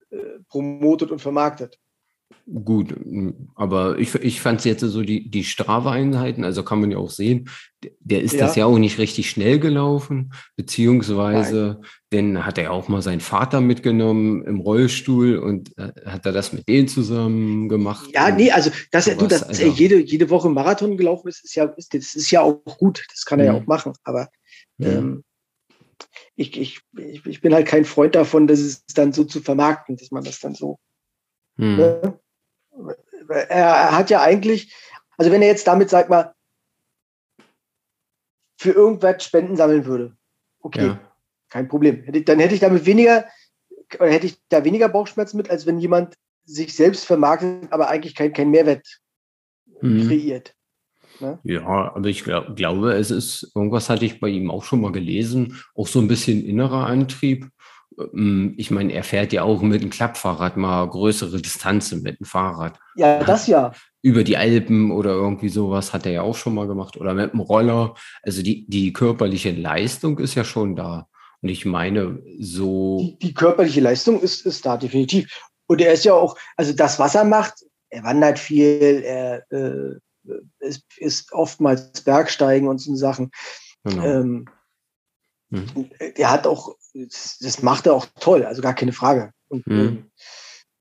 äh, 0.09 0.17
promotet 0.47 1.11
und 1.11 1.19
vermarktet. 1.19 1.77
Gut, 2.63 2.95
aber 3.55 3.99
ich, 3.99 4.15
ich 4.15 4.39
fand 4.39 4.59
es 4.59 4.65
jetzt 4.65 4.79
so 4.79 5.01
die, 5.01 5.29
die 5.29 5.43
Strava-Einheiten, 5.43 6.45
also 6.45 6.63
kann 6.63 6.79
man 6.79 6.91
ja 6.91 6.97
auch 6.97 7.09
sehen, 7.09 7.49
der 7.99 8.21
ist 8.21 8.35
ja. 8.35 8.39
das 8.39 8.55
ja 8.55 8.65
auch 8.65 8.77
nicht 8.77 8.99
richtig 8.99 9.29
schnell 9.29 9.59
gelaufen, 9.59 10.31
beziehungsweise, 10.55 11.81
denn 12.13 12.45
hat 12.45 12.57
er 12.57 12.71
auch 12.71 12.87
mal 12.87 13.01
seinen 13.01 13.19
Vater 13.19 13.59
mitgenommen 13.59 14.45
im 14.45 14.61
Rollstuhl 14.61 15.37
und 15.37 15.77
äh, 15.77 15.91
hat 16.05 16.25
er 16.25 16.31
das 16.31 16.53
mit 16.53 16.69
denen 16.69 16.87
zusammen 16.87 17.67
gemacht. 17.67 18.09
Ja, 18.13 18.31
nee, 18.31 18.49
also 18.49 18.71
dass 18.91 19.07
er, 19.07 19.17
du, 19.17 19.27
dass 19.27 19.43
also, 19.43 19.63
er 19.63 19.69
jede, 19.69 19.99
jede 19.99 20.29
Woche 20.29 20.49
Marathon 20.49 20.95
gelaufen 20.95 21.27
ist, 21.27 21.43
ist 21.43 21.55
ja, 21.55 21.65
ist, 21.65 21.93
das 21.93 22.15
ist 22.15 22.31
ja 22.31 22.41
auch 22.41 22.61
gut, 22.77 23.03
das 23.11 23.25
kann 23.25 23.39
er 23.39 23.45
ja, 23.47 23.53
ja 23.53 23.59
auch 23.59 23.67
machen, 23.67 23.91
aber 24.03 24.29
ja. 24.77 24.87
ähm, 24.87 25.25
ich, 26.37 26.57
ich, 26.57 26.79
ich 27.25 27.41
bin 27.41 27.53
halt 27.53 27.67
kein 27.67 27.83
Freund 27.83 28.15
davon, 28.15 28.47
dass 28.47 28.59
es 28.59 28.85
dann 28.85 29.11
so 29.11 29.25
zu 29.25 29.41
vermarkten, 29.41 29.97
dass 29.97 30.11
man 30.11 30.23
das 30.23 30.39
dann 30.39 30.55
so. 30.55 30.79
Hm. 31.57 31.77
Ne? 31.77 32.19
er 33.49 33.97
hat 33.97 34.09
ja 34.09 34.21
eigentlich, 34.21 34.73
also 35.17 35.31
wenn 35.31 35.41
er 35.41 35.49
jetzt 35.49 35.67
damit, 35.67 35.89
sag 35.89 36.09
mal, 36.09 36.33
für 38.57 38.71
irgendwas 38.71 39.23
Spenden 39.23 39.55
sammeln 39.55 39.85
würde, 39.85 40.15
okay, 40.61 40.87
ja. 40.87 40.99
kein 41.49 41.67
Problem. 41.67 42.03
Dann 42.25 42.39
hätte 42.39 42.55
ich 42.55 42.59
damit 42.59 42.85
weniger, 42.85 43.25
hätte 43.99 44.27
ich 44.27 44.41
da 44.49 44.63
weniger 44.63 44.89
Bauchschmerzen 44.89 45.37
mit, 45.37 45.49
als 45.49 45.65
wenn 45.65 45.79
jemand 45.79 46.15
sich 46.45 46.75
selbst 46.75 47.05
vermarktet, 47.05 47.71
aber 47.71 47.89
eigentlich 47.89 48.15
kein, 48.15 48.33
kein 48.33 48.49
Mehrwert 48.49 48.99
mhm. 49.81 50.07
kreiert. 50.07 50.55
Ne? 51.19 51.39
Ja, 51.43 51.65
aber 51.67 52.07
ich 52.07 52.23
glaub, 52.23 52.55
glaube, 52.55 52.93
es 52.93 53.11
ist, 53.11 53.51
irgendwas 53.55 53.89
hatte 53.89 54.05
ich 54.05 54.19
bei 54.19 54.29
ihm 54.29 54.49
auch 54.51 54.63
schon 54.63 54.81
mal 54.81 54.91
gelesen, 54.91 55.59
auch 55.75 55.87
so 55.87 55.99
ein 55.99 56.07
bisschen 56.07 56.43
innerer 56.45 56.85
Antrieb 56.87 57.49
ich 58.57 58.69
meine, 58.69 58.93
er 58.93 59.03
fährt 59.03 59.33
ja 59.33 59.41
auch 59.41 59.61
mit 59.61 59.81
dem 59.81 59.89
Klappfahrrad 59.89 60.55
mal 60.55 60.87
größere 60.87 61.41
Distanzen 61.41 62.03
mit 62.03 62.19
dem 62.19 62.25
Fahrrad. 62.25 62.79
Ja, 62.95 63.23
das 63.23 63.47
ja. 63.47 63.71
Über 64.03 64.23
die 64.23 64.37
Alpen 64.37 64.91
oder 64.91 65.11
irgendwie 65.11 65.49
sowas 65.49 65.93
hat 65.93 66.05
er 66.05 66.11
ja 66.11 66.21
auch 66.21 66.35
schon 66.35 66.53
mal 66.53 66.67
gemacht 66.67 66.97
oder 66.97 67.15
mit 67.15 67.33
dem 67.33 67.39
Roller. 67.39 67.95
Also 68.21 68.43
die, 68.43 68.67
die 68.67 68.93
körperliche 68.93 69.51
Leistung 69.51 70.19
ist 70.19 70.35
ja 70.35 70.43
schon 70.43 70.75
da. 70.75 71.07
Und 71.41 71.49
ich 71.49 71.65
meine, 71.65 72.21
so. 72.39 72.99
Die, 72.99 73.17
die 73.19 73.33
körperliche 73.33 73.81
Leistung 73.81 74.21
ist, 74.21 74.45
ist 74.45 74.65
da 74.65 74.77
definitiv. 74.77 75.27
Und 75.67 75.81
er 75.81 75.93
ist 75.93 76.05
ja 76.05 76.13
auch, 76.13 76.37
also 76.55 76.73
das, 76.73 76.99
was 76.99 77.15
er 77.15 77.25
macht, 77.25 77.55
er 77.89 78.03
wandert 78.03 78.39
viel, 78.39 79.01
er 79.03 79.43
äh, 79.51 79.99
ist, 80.59 80.83
ist, 80.97 81.33
oftmals 81.33 82.01
Bergsteigen 82.01 82.67
und 82.67 82.79
so 82.79 82.95
Sachen. 82.95 83.31
Genau. 83.83 84.03
Ähm, 84.03 84.45
mhm. 85.49 85.89
Er 86.15 86.31
hat 86.31 86.47
auch, 86.47 86.75
das 87.05 87.61
macht 87.61 87.87
er 87.87 87.93
auch 87.93 88.07
toll, 88.19 88.43
also 88.43 88.61
gar 88.61 88.73
keine 88.73 88.93
Frage. 88.93 89.31
Und, 89.49 89.67
mhm. 89.67 90.05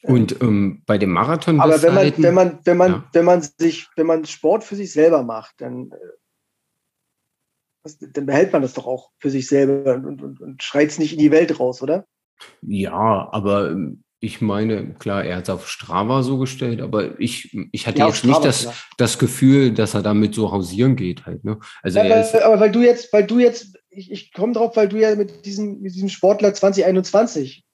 Ähm, 0.02 0.04
und 0.14 0.40
ähm, 0.40 0.82
bei 0.86 0.98
dem 0.98 1.10
Marathon. 1.10 1.60
Aber 1.60 1.82
wenn 1.82 1.94
man, 1.94 2.12
wenn 2.16 2.34
man, 2.34 2.58
wenn 2.64 2.76
man, 2.76 2.92
ja. 2.92 3.04
wenn 3.12 3.24
man 3.24 3.42
sich, 3.42 3.88
wenn 3.96 4.06
man 4.06 4.24
Sport 4.24 4.64
für 4.64 4.76
sich 4.76 4.92
selber 4.92 5.22
macht, 5.22 5.60
dann, 5.60 5.90
äh, 5.90 7.90
dann 8.12 8.26
behält 8.26 8.52
man 8.52 8.62
das 8.62 8.74
doch 8.74 8.86
auch 8.86 9.10
für 9.18 9.30
sich 9.30 9.48
selber 9.48 9.94
und, 9.94 10.22
und, 10.22 10.40
und 10.40 10.62
schreit 10.62 10.90
es 10.90 10.98
nicht 10.98 11.12
in 11.12 11.18
die 11.18 11.30
Welt 11.30 11.58
raus, 11.58 11.82
oder? 11.82 12.06
Ja, 12.62 13.28
aber 13.32 13.70
ähm, 13.70 14.04
ich 14.20 14.40
meine, 14.40 14.94
klar, 14.94 15.24
er 15.24 15.36
hat 15.36 15.44
es 15.44 15.50
auf 15.50 15.68
Strava 15.68 16.22
so 16.22 16.38
gestellt, 16.38 16.80
aber 16.80 17.20
ich, 17.20 17.56
ich 17.72 17.86
hatte 17.86 17.98
ja, 17.98 18.06
jetzt 18.06 18.18
Strava, 18.18 18.38
nicht 18.38 18.46
das, 18.46 18.86
das 18.96 19.18
Gefühl, 19.18 19.72
dass 19.72 19.94
er 19.94 20.02
damit 20.02 20.34
so 20.34 20.52
hausieren 20.52 20.96
geht 20.96 21.26
halt. 21.26 21.44
Ne? 21.44 21.58
Also 21.82 21.98
ja, 21.98 22.08
weil, 22.08 22.42
aber 22.42 22.60
weil 22.60 22.72
du 22.72 22.80
jetzt, 22.80 23.12
weil 23.12 23.26
du 23.26 23.38
jetzt, 23.38 23.78
ich, 23.96 24.10
ich 24.12 24.32
komme 24.32 24.52
drauf, 24.52 24.76
weil 24.76 24.88
du 24.88 24.98
ja 24.98 25.14
mit 25.14 25.44
diesem, 25.46 25.80
mit 25.80 25.94
diesem 25.94 26.08
Sportler 26.08 26.54
2021 26.54 27.64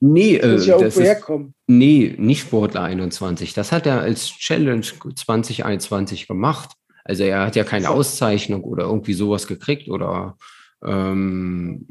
Nee, 0.00 0.36
äh, 0.36 0.52
das, 0.52 0.66
ja 0.66 0.78
das 0.78 0.96
ist, 0.96 1.26
nee, 1.66 2.14
nicht 2.16 2.40
Sportler 2.40 2.82
21. 2.82 3.52
Das 3.52 3.70
hat 3.70 3.86
er 3.86 4.00
als 4.00 4.28
Challenge 4.28 4.80
2021 5.14 6.26
gemacht. 6.26 6.70
Also 7.04 7.24
er 7.24 7.46
hat 7.46 7.56
ja 7.56 7.64
keine 7.64 7.90
Auszeichnung 7.90 8.64
oder 8.64 8.84
irgendwie 8.84 9.12
sowas 9.12 9.46
gekriegt 9.46 9.88
oder 9.88 10.38
ähm, 10.82 11.86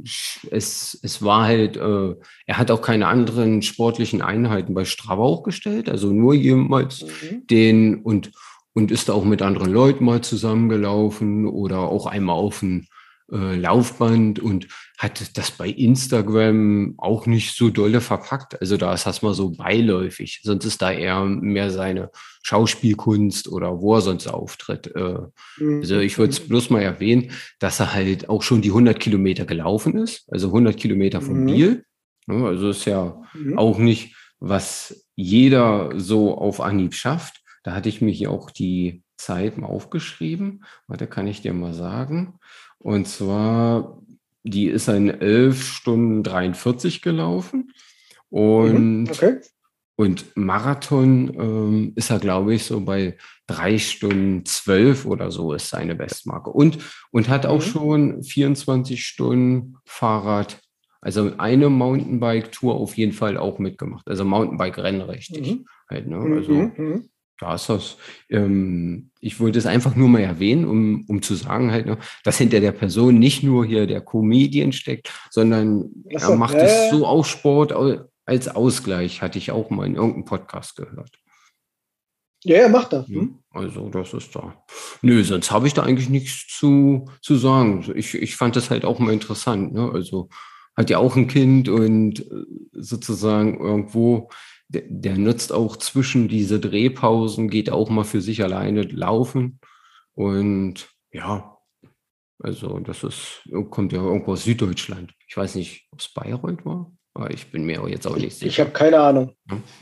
es, 0.50 0.98
es 1.04 1.22
war 1.22 1.46
halt, 1.46 1.78
äh, 1.78 2.16
er 2.48 2.58
hat 2.58 2.72
auch 2.72 2.82
keine 2.82 3.08
anderen 3.08 3.62
sportlichen 3.62 4.24
Einheiten 4.24 4.74
bei 4.74 4.86
Strava 4.86 5.24
hochgestellt, 5.24 5.90
also 5.90 6.12
nur 6.12 6.34
jemals 6.34 7.04
mhm. 7.04 7.48
den 7.48 8.02
und, 8.02 8.32
und 8.74 8.90
ist 8.90 9.12
auch 9.12 9.26
mit 9.26 9.44
anderen 9.44 9.72
Leuten 9.72 10.06
mal 10.06 10.22
zusammengelaufen 10.22 11.46
oder 11.48 11.80
auch 11.80 12.08
einmal 12.08 12.38
auf 12.38 12.64
ein 12.64 12.88
äh, 13.32 13.56
Laufband 13.56 14.40
und 14.40 14.68
hat 14.98 15.38
das 15.38 15.52
bei 15.52 15.70
Instagram 15.70 16.96
auch 16.98 17.26
nicht 17.26 17.56
so 17.56 17.70
dolle 17.70 18.02
verpackt. 18.02 18.60
Also 18.60 18.78
da 18.78 18.94
ist 18.94 19.06
das 19.06 19.22
mal 19.22 19.34
so 19.34 19.52
beiläufig. 19.52 20.42
Sonst 20.44 20.66
ist 20.66 20.82
da 20.82 20.92
eher 20.92 21.24
mehr 21.26 21.72
seine 21.72 22.12
Schauspielkunst 22.44 23.48
oder 23.48 23.80
wo 23.82 23.96
er 23.96 24.02
sonst 24.02 24.28
auftritt. 24.28 24.94
Äh, 24.96 25.20
also 25.62 26.00
ich 26.00 26.18
würde 26.18 26.32
es 26.32 26.44
mhm. 26.44 26.50
bloß 26.50 26.70
mal 26.70 26.82
erwähnen, 26.82 27.32
dass 27.60 27.80
er 27.80 27.94
halt 27.94 28.30
auch 28.30 28.42
schon 28.42 28.62
die 28.62 28.70
100 28.70 29.00
Kilometer 29.00 29.46
gelaufen 29.46 29.98
ist. 29.98 30.32
Also 30.32 30.48
100 30.48 30.76
Kilometer 30.76 31.22
von 31.22 31.42
mhm. 31.42 31.46
Biel. 31.46 31.86
Also 32.28 32.70
ist 32.70 32.86
ja 32.86 33.22
mhm. 33.34 33.58
auch 33.58 33.78
nicht, 33.78 34.16
was 34.40 35.06
jeder 35.16 35.92
so 35.98 36.38
auf 36.38 36.62
Anhieb 36.62 36.94
schafft. 36.94 37.42
Da 37.64 37.74
hatte 37.74 37.90
ich 37.90 38.02
mir 38.02 38.12
hier 38.12 38.32
auch 38.32 38.52
die 38.52 39.04
Zeit 39.18 39.58
mal 39.58 39.68
aufgeschrieben. 39.68 40.64
Warte, 40.88 41.08
kann 41.08 41.28
ich 41.28 41.42
dir 41.42 41.54
mal 41.54 41.74
sagen. 41.74 42.40
Und 42.80 43.08
zwar, 43.08 44.02
die 44.44 44.68
ist 44.68 44.88
in 44.88 45.10
11 45.10 45.64
Stunden 45.64 46.24
43 46.24 47.02
gelaufen. 47.02 47.72
Und, 48.30 49.04
mhm, 49.04 49.08
okay. 49.10 49.40
und 49.96 50.26
Marathon 50.36 51.34
ähm, 51.40 51.94
ist 51.96 52.10
er, 52.10 52.20
glaube 52.20 52.54
ich, 52.54 52.64
so 52.64 52.82
bei 52.82 53.18
3 53.48 53.78
Stunden 53.80 54.46
12 54.46 55.06
oder 55.06 55.32
so 55.32 55.54
ist 55.54 55.70
seine 55.70 55.96
Bestmarke. 55.96 56.52
Und, 56.52 56.78
und 57.12 57.28
hat 57.28 57.46
auch 57.46 57.66
mhm. 57.66 57.70
schon 57.70 58.24
24 58.24 59.06
Stunden 59.06 59.76
Fahrrad, 59.86 60.60
also 61.02 61.32
eine 61.38 61.70
Mountainbike-Tour 61.70 62.76
auf 62.76 62.98
jeden 62.98 63.14
Fall 63.14 63.38
auch 63.38 63.58
mitgemacht. 63.58 64.08
Also 64.08 64.26
Mountainbike-Rennen 64.26 65.02
richtig. 65.02 65.52
Mhm. 65.52 65.66
Halt, 65.90 66.08
ne? 66.08 66.18
Also, 66.18 66.52
mhm. 66.52 67.10
Ja, 67.42 67.56
ist 67.56 67.70
das. 67.70 67.98
Ähm, 68.30 69.12
ich 69.22 69.40
wollte 69.40 69.60
es 69.60 69.66
einfach 69.66 69.96
nur 69.96 70.10
mal 70.10 70.22
erwähnen, 70.22 70.66
um, 70.66 71.06
um 71.08 71.22
zu 71.22 71.36
sagen 71.36 71.72
halt, 71.72 71.86
ne, 71.86 71.98
dass 72.24 72.38
hinter 72.38 72.60
der 72.60 72.74
Person 72.74 73.18
nicht 73.18 73.44
nur 73.44 73.66
hier 73.66 73.88
der 73.88 74.02
Comedian 74.02 74.74
steckt, 74.74 75.12
sondern 75.30 75.90
so, 76.18 76.32
er 76.32 76.36
macht 76.36 76.56
äh, 76.56 76.66
es 76.66 76.92
so 76.92 77.06
auch 77.06 77.26
Sport 77.26 77.74
als 78.26 78.48
Ausgleich, 78.50 79.22
hatte 79.22 79.38
ich 79.38 79.52
auch 79.52 79.70
mal 79.70 79.88
in 79.88 79.96
irgendeinem 79.96 80.26
Podcast 80.26 80.76
gehört. 80.76 81.18
Ja, 82.44 82.58
er 82.58 82.70
macht 82.70 82.94
das. 82.94 83.08
Hm? 83.08 83.40
Also, 83.52 83.90
das 83.90 84.14
ist 84.14 84.34
da. 84.36 84.64
Nö, 85.02 85.24
sonst 85.24 85.52
habe 85.52 85.68
ich 85.68 85.74
da 85.74 85.84
eigentlich 85.84 86.10
nichts 86.10 86.48
zu, 86.48 87.10
zu 87.22 87.36
sagen. 87.36 87.86
Ich, 87.96 88.14
ich 88.16 88.36
fand 88.36 88.56
das 88.56 88.70
halt 88.70 88.86
auch 88.86 89.00
mal 89.00 89.14
interessant. 89.14 89.74
Ne? 89.74 89.92
Also, 89.94 90.30
hat 90.78 90.90
ja 90.90 91.00
auch 91.00 91.18
ein 91.18 91.28
Kind 91.28 91.68
und 91.68 92.22
äh, 92.22 92.46
sozusagen 92.72 93.60
irgendwo 93.60 94.30
der, 94.70 94.84
der 94.88 95.18
nutzt 95.18 95.52
auch 95.52 95.76
zwischen 95.78 96.28
diese 96.28 96.60
Drehpausen, 96.60 97.50
geht 97.50 97.72
auch 97.72 97.90
mal 97.90 98.04
für 98.04 98.22
sich 98.22 98.44
alleine 98.44 98.84
laufen. 98.84 99.60
Und 100.14 100.90
ja, 101.12 101.58
also 102.42 102.80
das 102.80 103.04
ist, 103.04 103.50
kommt 103.72 103.92
ja 103.92 104.02
irgendwo 104.02 104.34
aus 104.34 104.44
Süddeutschland. 104.44 105.14
Ich 105.28 105.36
weiß 105.36 105.56
nicht, 105.56 105.88
ob 105.92 106.00
es 106.00 106.14
Bayreuth 106.14 106.66
war, 106.66 106.92
aber 107.16 107.32
ich 107.32 107.52
bin 107.52 107.66
mir 107.66 107.84
jetzt 107.90 108.06
auch 108.06 108.16
nicht 108.16 108.36
sicher. 108.36 108.48
Ich 108.48 108.60
habe 108.60 108.70
keine 108.70 109.00
Ahnung. 109.00 109.36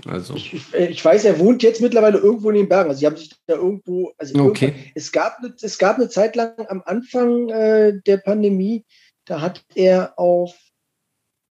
Also. 0.05 0.35
Ich, 0.35 0.53
ich, 0.53 0.73
ich, 0.73 1.03
weiß, 1.03 1.25
er 1.25 1.37
wohnt 1.39 1.63
jetzt 1.63 1.81
mittlerweile 1.81 2.17
irgendwo 2.17 2.49
in 2.49 2.55
den 2.55 2.69
Bergen. 2.69 2.89
Also 2.89 2.99
sie 2.99 3.05
haben 3.05 3.17
sich 3.17 3.35
da 3.45 3.55
irgendwo, 3.55 4.13
also 4.17 4.39
okay. 4.45 4.91
es, 4.95 5.11
gab, 5.11 5.37
es 5.61 5.77
gab 5.77 5.97
eine 5.97 6.09
Zeit 6.09 6.35
lang 6.35 6.53
am 6.69 6.81
Anfang 6.85 7.49
äh, 7.49 7.99
der 8.05 8.17
Pandemie, 8.17 8.85
da 9.25 9.41
hat 9.41 9.65
er 9.75 10.17
auf 10.17 10.55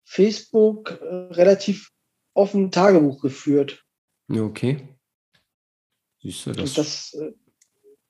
Facebook 0.06 1.00
äh, 1.02 1.34
relativ 1.34 1.92
offen 2.36 2.70
Tagebuch 2.70 3.22
geführt. 3.22 3.84
Okay. 4.32 4.88
Siehst 6.22 6.46
du 6.46 6.52
das? 6.52 6.74
das 6.74 7.14
äh, 7.14 7.32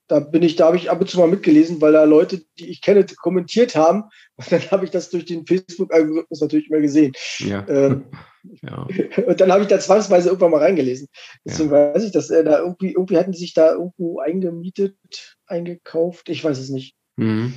da 0.07 0.19
bin 0.19 0.43
ich, 0.43 0.55
da 0.55 0.67
habe 0.67 0.77
ich 0.77 0.91
ab 0.91 1.01
und 1.01 1.09
zu 1.09 1.17
mal 1.17 1.27
mitgelesen, 1.27 1.81
weil 1.81 1.93
da 1.93 2.03
Leute, 2.03 2.41
die 2.59 2.69
ich 2.69 2.81
kenne, 2.81 3.05
kommentiert 3.17 3.75
haben. 3.75 4.03
Und 4.37 4.51
dann 4.51 4.61
habe 4.71 4.85
ich 4.85 4.91
das 4.91 5.09
durch 5.09 5.25
den 5.25 5.45
Facebook-Algorithmus 5.45 6.41
natürlich 6.41 6.69
immer 6.69 6.81
gesehen. 6.81 7.13
Ja. 7.39 7.65
Ähm, 7.67 8.05
ja. 8.61 8.87
Und 9.25 9.41
dann 9.41 9.51
habe 9.51 9.63
ich 9.63 9.67
da 9.67 9.79
zwangsweise 9.79 10.29
irgendwann 10.29 10.51
mal 10.51 10.61
reingelesen. 10.61 11.07
Deswegen 11.43 11.71
ja. 11.71 11.93
weiß 11.93 12.03
ich, 12.03 12.11
dass 12.11 12.29
er 12.29 12.43
da 12.43 12.59
irgendwie, 12.59 12.91
irgendwie 12.91 13.17
hatten 13.17 13.33
sie 13.33 13.39
sich 13.39 13.53
da 13.53 13.71
irgendwo 13.71 14.19
eingemietet, 14.19 14.95
eingekauft. 15.47 16.29
Ich 16.29 16.43
weiß 16.43 16.59
es 16.59 16.69
nicht. 16.69 16.95
Mhm. 17.15 17.53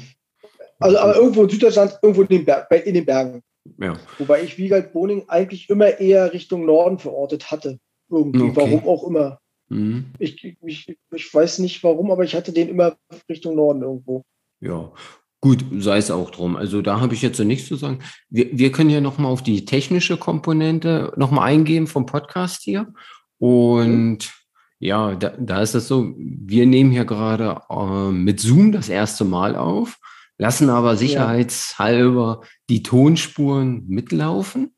Also, 0.78 0.98
aber 0.98 1.16
irgendwo 1.16 1.42
in 1.42 1.50
Süddeutschland, 1.50 1.98
irgendwo 2.02 2.22
in 2.22 2.28
den, 2.28 2.44
Berg, 2.44 2.70
in 2.86 2.94
den 2.94 3.04
Bergen. 3.04 3.42
Ja. 3.78 3.98
Wobei 4.18 4.42
ich 4.42 4.58
Wiegald 4.58 4.92
Boning 4.92 5.24
eigentlich 5.28 5.68
immer 5.68 5.98
eher 5.98 6.32
Richtung 6.32 6.64
Norden 6.64 6.98
verortet 6.98 7.50
hatte. 7.50 7.78
Irgendwie, 8.10 8.42
okay. 8.42 8.52
warum 8.56 8.88
auch 8.88 9.06
immer. 9.06 9.38
Mhm. 9.68 10.06
Ich, 10.18 10.42
ich, 10.62 10.96
ich 11.14 11.34
weiß 11.34 11.58
nicht 11.58 11.84
warum, 11.84 12.10
aber 12.10 12.24
ich 12.24 12.34
hatte 12.34 12.52
den 12.52 12.68
immer 12.68 12.96
Richtung 13.28 13.54
Norden 13.54 13.82
irgendwo. 13.82 14.24
Ja, 14.60 14.92
Gut, 15.40 15.64
sei 15.78 15.98
es 15.98 16.10
auch 16.10 16.30
drum. 16.30 16.56
Also 16.56 16.82
da 16.82 17.00
habe 17.00 17.14
ich 17.14 17.22
jetzt 17.22 17.36
so 17.36 17.44
nichts 17.44 17.68
zu 17.68 17.76
sagen. 17.76 18.00
Wir, 18.28 18.48
wir 18.50 18.72
können 18.72 18.90
ja 18.90 19.00
nochmal 19.00 19.30
auf 19.30 19.42
die 19.42 19.64
technische 19.64 20.16
Komponente 20.16 21.12
nochmal 21.16 21.48
eingehen 21.48 21.86
vom 21.86 22.06
Podcast 22.06 22.62
hier. 22.62 22.92
Und 23.38 24.32
ja, 24.80 25.14
da, 25.14 25.34
da 25.38 25.62
ist 25.62 25.76
es 25.76 25.86
so, 25.86 26.12
wir 26.16 26.66
nehmen 26.66 26.90
hier 26.90 27.04
gerade 27.04 27.60
äh, 27.70 28.10
mit 28.10 28.40
Zoom 28.40 28.72
das 28.72 28.88
erste 28.88 29.24
Mal 29.24 29.54
auf 29.54 29.98
lassen 30.38 30.70
aber 30.70 30.96
sicherheitshalber 30.96 32.42
die 32.70 32.82
Tonspuren 32.82 33.86
mitlaufen. 33.88 34.74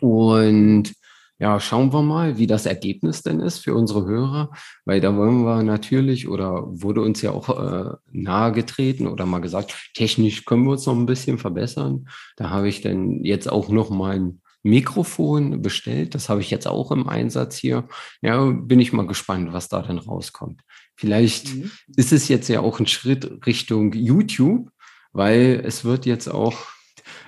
Und 0.00 0.92
ja, 1.42 1.58
schauen 1.58 1.92
wir 1.92 2.02
mal, 2.02 2.38
wie 2.38 2.46
das 2.46 2.66
Ergebnis 2.66 3.22
denn 3.22 3.40
ist 3.40 3.58
für 3.58 3.74
unsere 3.74 4.06
Hörer, 4.06 4.52
weil 4.84 5.00
da 5.00 5.16
wollen 5.16 5.44
wir 5.44 5.64
natürlich 5.64 6.28
oder 6.28 6.62
wurde 6.68 7.00
uns 7.00 7.20
ja 7.20 7.32
auch 7.32 7.48
äh, 7.48 7.96
nahegetreten 8.12 9.08
oder 9.08 9.26
mal 9.26 9.40
gesagt, 9.40 9.90
technisch 9.94 10.44
können 10.44 10.62
wir 10.62 10.70
uns 10.70 10.86
noch 10.86 10.94
ein 10.94 11.06
bisschen 11.06 11.38
verbessern. 11.38 12.06
Da 12.36 12.50
habe 12.50 12.68
ich 12.68 12.80
dann 12.80 13.24
jetzt 13.24 13.50
auch 13.50 13.70
noch 13.70 13.90
mal 13.90 14.14
ein 14.14 14.42
Mikrofon 14.62 15.62
bestellt. 15.62 16.14
Das 16.14 16.28
habe 16.28 16.40
ich 16.40 16.50
jetzt 16.50 16.68
auch 16.68 16.92
im 16.92 17.08
Einsatz 17.08 17.56
hier. 17.56 17.88
Ja, 18.20 18.44
bin 18.44 18.78
ich 18.78 18.92
mal 18.92 19.08
gespannt, 19.08 19.52
was 19.52 19.68
da 19.68 19.82
denn 19.82 19.98
rauskommt. 19.98 20.62
Vielleicht 21.02 21.52
mhm. 21.52 21.68
ist 21.96 22.12
es 22.12 22.28
jetzt 22.28 22.46
ja 22.46 22.60
auch 22.60 22.78
ein 22.78 22.86
Schritt 22.86 23.44
Richtung 23.44 23.92
YouTube, 23.92 24.70
weil 25.12 25.60
es 25.66 25.84
wird 25.84 26.06
jetzt 26.06 26.28
auch 26.28 26.54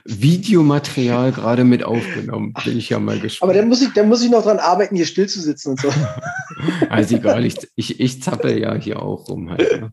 Videomaterial 0.04 1.32
gerade 1.32 1.64
mit 1.64 1.82
aufgenommen. 1.82 2.54
Bin 2.64 2.78
ich 2.78 2.90
ja 2.90 3.00
mal 3.00 3.18
gespannt. 3.18 3.50
Aber 3.50 3.58
dann 3.58 3.68
muss 3.68 3.82
ich, 3.82 3.92
dann 3.92 4.08
muss 4.08 4.22
ich 4.22 4.30
noch 4.30 4.44
dran 4.44 4.60
arbeiten, 4.60 4.94
hier 4.94 5.06
still 5.06 5.28
zu 5.28 5.40
sitzen 5.40 5.70
und 5.70 5.80
so. 5.80 5.88
also 6.88 7.16
egal, 7.16 7.44
ich, 7.44 7.56
ich, 7.74 7.98
ich 7.98 8.22
zappel 8.22 8.60
ja 8.60 8.76
hier 8.76 9.02
auch 9.02 9.28
rum 9.28 9.50
halt. 9.50 9.80
Ne? 9.80 9.92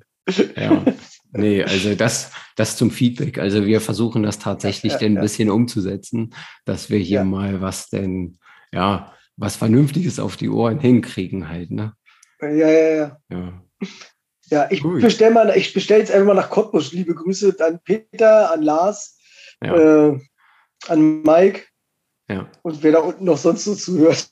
Ja. 0.55 0.85
nee, 1.31 1.63
also 1.63 1.95
das, 1.95 2.29
das 2.55 2.77
zum 2.77 2.91
Feedback. 2.91 3.39
Also 3.39 3.65
wir 3.65 3.81
versuchen 3.81 4.21
das 4.21 4.37
tatsächlich 4.37 4.93
ja, 4.93 4.99
ja, 4.99 5.07
denn 5.07 5.17
ein 5.17 5.23
bisschen 5.23 5.49
umzusetzen, 5.49 6.35
dass 6.65 6.91
wir 6.91 6.99
hier 6.99 7.23
mal 7.23 7.61
was 7.61 7.89
denn, 7.89 8.37
ja, 8.71 9.11
was 9.37 9.55
Vernünftiges 9.55 10.19
auf 10.19 10.37
die 10.37 10.49
Ohren 10.49 10.79
hinkriegen 10.79 11.49
halt, 11.49 11.71
ne? 11.71 11.93
Ja, 12.41 12.49
ja, 12.49 12.95
ja. 12.95 13.17
Ja, 13.29 13.63
ja 14.45 14.67
ich 14.69 14.83
bestelle 14.83 15.33
mal, 15.33 15.55
ich 15.57 15.73
bestelle 15.73 15.99
jetzt 16.01 16.11
einfach 16.11 16.27
mal 16.27 16.33
nach 16.33 16.49
Cottbus. 16.49 16.91
Liebe 16.91 17.15
Grüße 17.15 17.55
an 17.59 17.79
Peter, 17.83 18.51
an 18.51 18.61
Lars, 18.61 19.17
äh, 19.61 20.11
an 20.87 21.21
Mike. 21.23 21.63
Ja. 22.29 22.49
Und 22.61 22.81
wer 22.83 22.93
da 22.93 22.99
unten 22.99 23.25
noch 23.25 23.37
sonst 23.37 23.65
so 23.65 23.75
zuhört. 23.75 24.29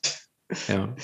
Ja. 0.68 0.94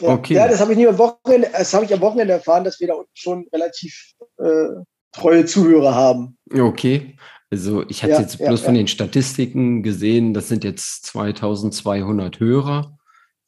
Okay. 0.00 0.34
Ja, 0.34 0.48
das 0.48 0.60
habe 0.60 0.72
ich 0.72 0.78
nie 0.78 0.86
am 0.86 0.98
Wochenende, 0.98 1.50
das 1.52 1.74
habe 1.74 1.84
ich 1.84 1.92
am 1.92 2.00
Wochenende 2.00 2.32
erfahren, 2.34 2.64
dass 2.64 2.80
wir 2.80 2.88
da 2.88 2.94
unten 2.94 3.10
schon 3.14 3.46
relativ 3.52 4.14
äh, 4.38 4.68
treue 5.12 5.44
Zuhörer 5.44 5.94
haben. 5.94 6.38
Okay. 6.52 7.16
Also 7.50 7.84
ich 7.88 8.02
hatte 8.02 8.12
ja, 8.12 8.20
jetzt 8.20 8.38
bloß 8.38 8.60
ja, 8.60 8.66
von 8.66 8.74
den 8.74 8.86
Statistiken 8.86 9.82
gesehen, 9.82 10.34
das 10.34 10.48
sind 10.48 10.62
jetzt 10.62 11.04
2200 11.06 12.38
Hörer, 12.38 12.96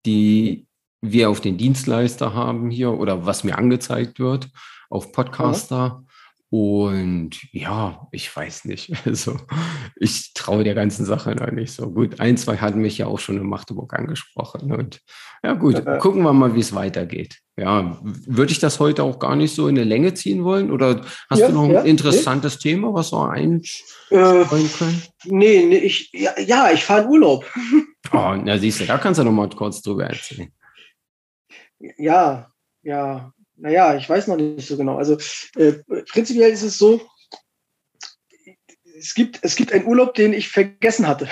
die 0.04 0.66
wir 1.02 1.28
auf 1.28 1.40
den 1.40 1.58
Dienstleister 1.58 2.32
haben 2.32 2.70
hier 2.70 2.92
oder 2.92 3.26
was 3.26 3.44
mir 3.44 3.58
angezeigt 3.58 4.18
wird 4.18 4.48
auf 4.88 5.12
Podcaster. 5.12 6.04
Und 6.48 7.30
ja, 7.52 8.08
ich 8.12 8.34
weiß 8.34 8.66
nicht. 8.66 8.92
Also 9.06 9.36
ich 9.96 10.34
traue 10.34 10.64
der 10.64 10.74
ganzen 10.74 11.06
Sache 11.06 11.34
noch 11.34 11.50
nicht 11.50 11.72
so 11.72 11.90
gut. 11.90 12.20
Ein, 12.20 12.36
zwei 12.36 12.58
hatten 12.58 12.82
mich 12.82 12.98
ja 12.98 13.06
auch 13.06 13.18
schon 13.18 13.38
in 13.38 13.46
Magdeburg 13.46 13.94
angesprochen. 13.94 14.70
Und 14.70 15.00
ja 15.42 15.54
gut, 15.54 15.82
gucken 15.98 16.22
wir 16.22 16.34
mal, 16.34 16.54
wie 16.54 16.60
es 16.60 16.74
weitergeht. 16.74 17.38
Ja, 17.56 17.98
würde 18.02 18.52
ich 18.52 18.58
das 18.58 18.80
heute 18.80 19.02
auch 19.02 19.18
gar 19.18 19.34
nicht 19.34 19.54
so 19.54 19.66
in 19.66 19.76
eine 19.76 19.84
Länge 19.84 20.12
ziehen 20.12 20.44
wollen? 20.44 20.70
Oder 20.70 21.00
hast 21.30 21.38
ja, 21.38 21.48
du 21.48 21.54
noch 21.54 21.64
ein 21.64 21.70
ja, 21.70 21.80
interessantes 21.82 22.56
nee. 22.56 22.72
Thema, 22.72 22.92
was 22.92 23.12
wir 23.12 23.30
einstreuen 23.30 24.42
äh, 24.66 24.68
können? 24.78 25.02
Nee, 25.24 25.64
nee 25.66 25.78
ich, 25.78 26.10
ja, 26.12 26.38
ja 26.38 26.70
ich 26.70 26.84
fahre 26.84 27.02
in 27.02 27.08
Urlaub. 27.08 27.44
Oh, 28.14 28.34
na 28.36 28.58
siehst 28.58 28.80
du, 28.80 28.84
da 28.84 28.98
kannst 28.98 29.20
du 29.20 29.24
noch 29.24 29.32
mal 29.32 29.48
kurz 29.48 29.80
drüber 29.80 30.04
erzählen. 30.04 30.52
Ja, 31.96 32.52
ja, 32.82 33.32
naja, 33.56 33.96
ich 33.96 34.08
weiß 34.08 34.26
noch 34.28 34.36
nicht 34.36 34.66
so 34.66 34.76
genau. 34.76 34.96
Also 34.96 35.18
äh, 35.56 35.72
prinzipiell 36.10 36.50
ist 36.50 36.62
es 36.62 36.78
so, 36.78 37.00
es 38.98 39.14
gibt, 39.14 39.40
es 39.42 39.56
gibt 39.56 39.72
einen 39.72 39.86
Urlaub, 39.86 40.14
den 40.14 40.32
ich 40.32 40.48
vergessen 40.48 41.06
hatte. 41.06 41.28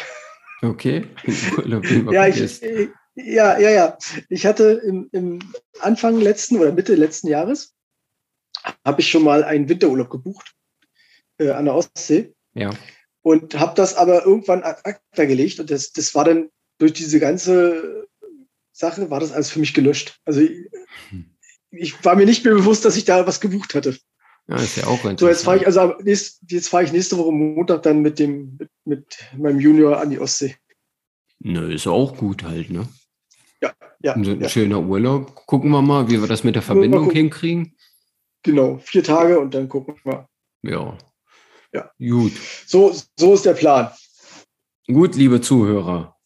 Okay. 0.63 1.07
ja, 2.11 2.27
ich, 2.27 2.63
äh, 2.63 2.89
ja, 3.15 3.59
ja, 3.59 3.71
ja. 3.71 3.99
Ich 4.29 4.47
hatte 4.47 4.81
im, 4.85 5.09
im 5.13 5.39
Anfang 5.81 6.21
letzten 6.21 6.59
oder 6.59 6.73
Mitte 6.73 6.95
letzten 6.95 7.29
Jahres 7.29 7.75
habe 8.85 9.01
ich 9.01 9.11
schon 9.11 9.25
mal 9.25 9.45
einen 9.45 9.69
Winterurlaub 9.69 10.11
gebucht 10.11 10.55
äh, 11.39 11.51
an 11.51 11.65
der 11.65 11.75
Ostsee. 11.75 12.35
Ja. 12.55 12.71
Und 13.23 13.59
habe 13.59 13.75
das 13.75 13.97
aber 13.97 14.25
irgendwann 14.25 14.63
ad 14.63 14.81
acta 14.85 15.25
gelegt 15.25 15.61
und 15.61 15.71
das, 15.71 15.93
das 15.93 16.15
war 16.15 16.25
dann 16.25 16.51
durch 16.79 16.93
diese 16.95 17.21
ganze 17.21 18.00
Sache, 18.81 19.11
war 19.11 19.21
das 19.21 19.33
alles 19.33 19.51
für 19.51 19.61
mich 19.61 19.75
gelöscht. 19.75 20.19
Also 20.25 20.41
hm 20.41 21.31
ich 21.71 22.05
war 22.05 22.17
mir 22.17 22.27
nicht 22.27 22.45
mehr 22.45 22.55
bewusst, 22.55 22.85
dass 22.85 22.97
ich 22.97 23.05
da 23.05 23.27
was 23.27 23.41
gebucht 23.41 23.75
hatte. 23.75 23.97
Ja, 24.49 24.57
ist 24.57 24.77
ja 24.77 24.85
auch 24.85 25.05
interessant. 25.05 25.21
So, 25.21 25.29
jetzt 25.29 25.45
fahre 25.45 25.59
ich 25.59 25.67
also 25.67 25.95
jetzt 26.03 26.69
fahre 26.69 26.85
ich 26.85 26.93
nächste 26.93 27.17
Woche 27.19 27.33
Montag 27.33 27.83
dann 27.83 28.03
mit 28.03 28.19
dem 28.19 28.57
mit, 28.59 28.71
mit 28.85 29.19
meinem 29.37 29.61
Junior 29.61 30.01
an 30.01 30.11
die 30.11 30.19
Ostsee. 30.19 30.57
Nö, 31.39 31.73
ist 31.73 31.87
auch 31.87 32.17
gut 32.17 32.43
halt, 32.43 32.71
ne? 32.71 32.89
Ja, 33.63 33.73
ja. 34.01 34.15
Ein, 34.15 34.27
ein 34.27 34.41
ja. 34.41 34.49
schöner 34.49 34.81
Urlaub. 34.81 35.47
Gucken 35.47 35.71
wir 35.71 35.83
mal, 35.83 36.09
wie 36.11 36.21
wir 36.21 36.29
das 36.29 36.45
mit 36.45 36.55
der 36.55 36.63
Verbindung 36.63 37.11
hinkriegen. 37.11 37.77
Genau, 38.43 38.79
vier 38.79 39.05
Tage 39.05 39.39
und 39.39 39.55
dann 39.55 39.69
gucken 39.69 39.95
wir. 40.05 40.29
Ja. 40.63 40.99
Ja. 41.73 41.91
Gut. 41.99 42.33
So, 42.67 42.95
so 43.17 43.35
ist 43.35 43.45
der 43.45 43.55
Plan. 43.55 43.91
Gut, 44.87 45.15
liebe 45.15 45.41
Zuhörer 45.41 46.17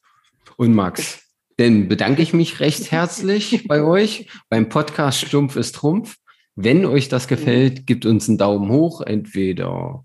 und 0.57 0.75
Max. 0.75 1.21
Dann 1.57 1.89
bedanke 1.89 2.23
ich 2.23 2.33
mich 2.33 2.61
recht 2.61 2.91
herzlich 2.91 3.67
bei 3.69 3.83
euch 3.83 4.29
beim 4.49 4.69
Podcast 4.69 5.21
Stumpf 5.21 5.57
ist 5.57 5.77
Trumpf. 5.77 6.17
Wenn 6.57 6.85
euch 6.85 7.09
das 7.09 7.29
gefällt, 7.29 7.87
gebt 7.87 8.07
uns 8.07 8.29
einen 8.29 8.39
Daumen 8.39 8.71
hoch, 8.71 9.01
entweder 9.01 10.05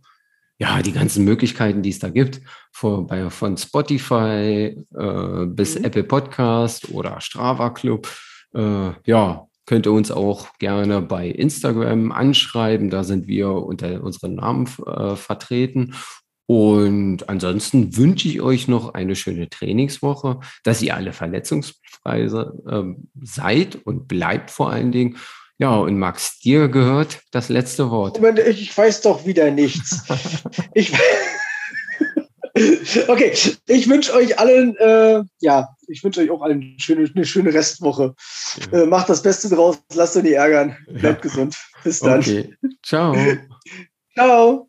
ja, 0.59 0.81
die 0.81 0.91
ganzen 0.91 1.23
Möglichkeiten, 1.23 1.81
die 1.81 1.89
es 1.89 1.99
da 1.99 2.09
gibt, 2.09 2.41
von, 2.71 3.07
bei, 3.07 3.29
von 3.29 3.57
Spotify 3.57 4.75
äh, 4.93 5.45
bis 5.45 5.79
mhm. 5.79 5.85
Apple 5.85 6.03
Podcast 6.03 6.91
oder 6.91 7.21
Strava 7.21 7.69
Club. 7.69 8.07
Äh, 8.53 8.91
ja, 9.05 9.47
könnt 9.65 9.87
ihr 9.87 9.93
uns 9.93 10.11
auch 10.11 10.53
gerne 10.59 11.01
bei 11.01 11.27
Instagram 11.29 12.11
anschreiben. 12.11 12.89
Da 12.89 13.03
sind 13.03 13.27
wir 13.27 13.51
unter 13.51 14.03
unseren 14.03 14.35
Namen 14.35 14.67
äh, 14.85 15.15
vertreten. 15.15 15.95
Und 16.49 17.29
ansonsten 17.29 17.95
wünsche 17.95 18.27
ich 18.27 18.41
euch 18.41 18.67
noch 18.67 18.95
eine 18.95 19.15
schöne 19.15 19.49
Trainingswoche, 19.51 20.39
dass 20.63 20.81
ihr 20.81 20.95
alle 20.95 21.13
verletzungsfrei 21.13 22.21
äh, 22.21 22.83
seid 23.21 23.75
und 23.85 24.07
bleibt 24.07 24.49
vor 24.49 24.71
allen 24.71 24.91
Dingen. 24.91 25.17
Ja, 25.59 25.75
und 25.75 25.99
Max, 25.99 26.39
dir 26.39 26.67
gehört 26.67 27.19
das 27.29 27.49
letzte 27.49 27.91
Wort. 27.91 28.19
Ich 28.47 28.75
weiß 28.75 29.01
doch 29.01 29.27
wieder 29.27 29.51
nichts. 29.51 30.01
ich, 30.73 30.91
okay, 33.07 33.31
ich 33.67 33.87
wünsche 33.87 34.15
euch 34.15 34.39
allen, 34.39 34.75
äh, 34.77 35.21
ja, 35.41 35.69
ich 35.87 36.03
wünsche 36.03 36.21
euch 36.21 36.31
auch 36.31 36.41
allen 36.41 36.63
eine 36.63 36.79
schöne, 36.79 37.11
eine 37.13 37.25
schöne 37.25 37.53
Restwoche. 37.53 38.15
Ja. 38.71 38.79
Äh, 38.79 38.85
macht 38.87 39.07
das 39.07 39.21
Beste 39.21 39.49
draus, 39.49 39.77
lasst 39.93 40.17
euch 40.17 40.23
nicht 40.23 40.33
ärgern. 40.33 40.75
Bleibt 40.87 41.03
ja. 41.03 41.29
gesund. 41.29 41.55
Bis 41.83 41.99
dann. 41.99 42.21
Okay. 42.21 42.55
Ciao. 42.81 43.15
Ciao. 44.17 44.67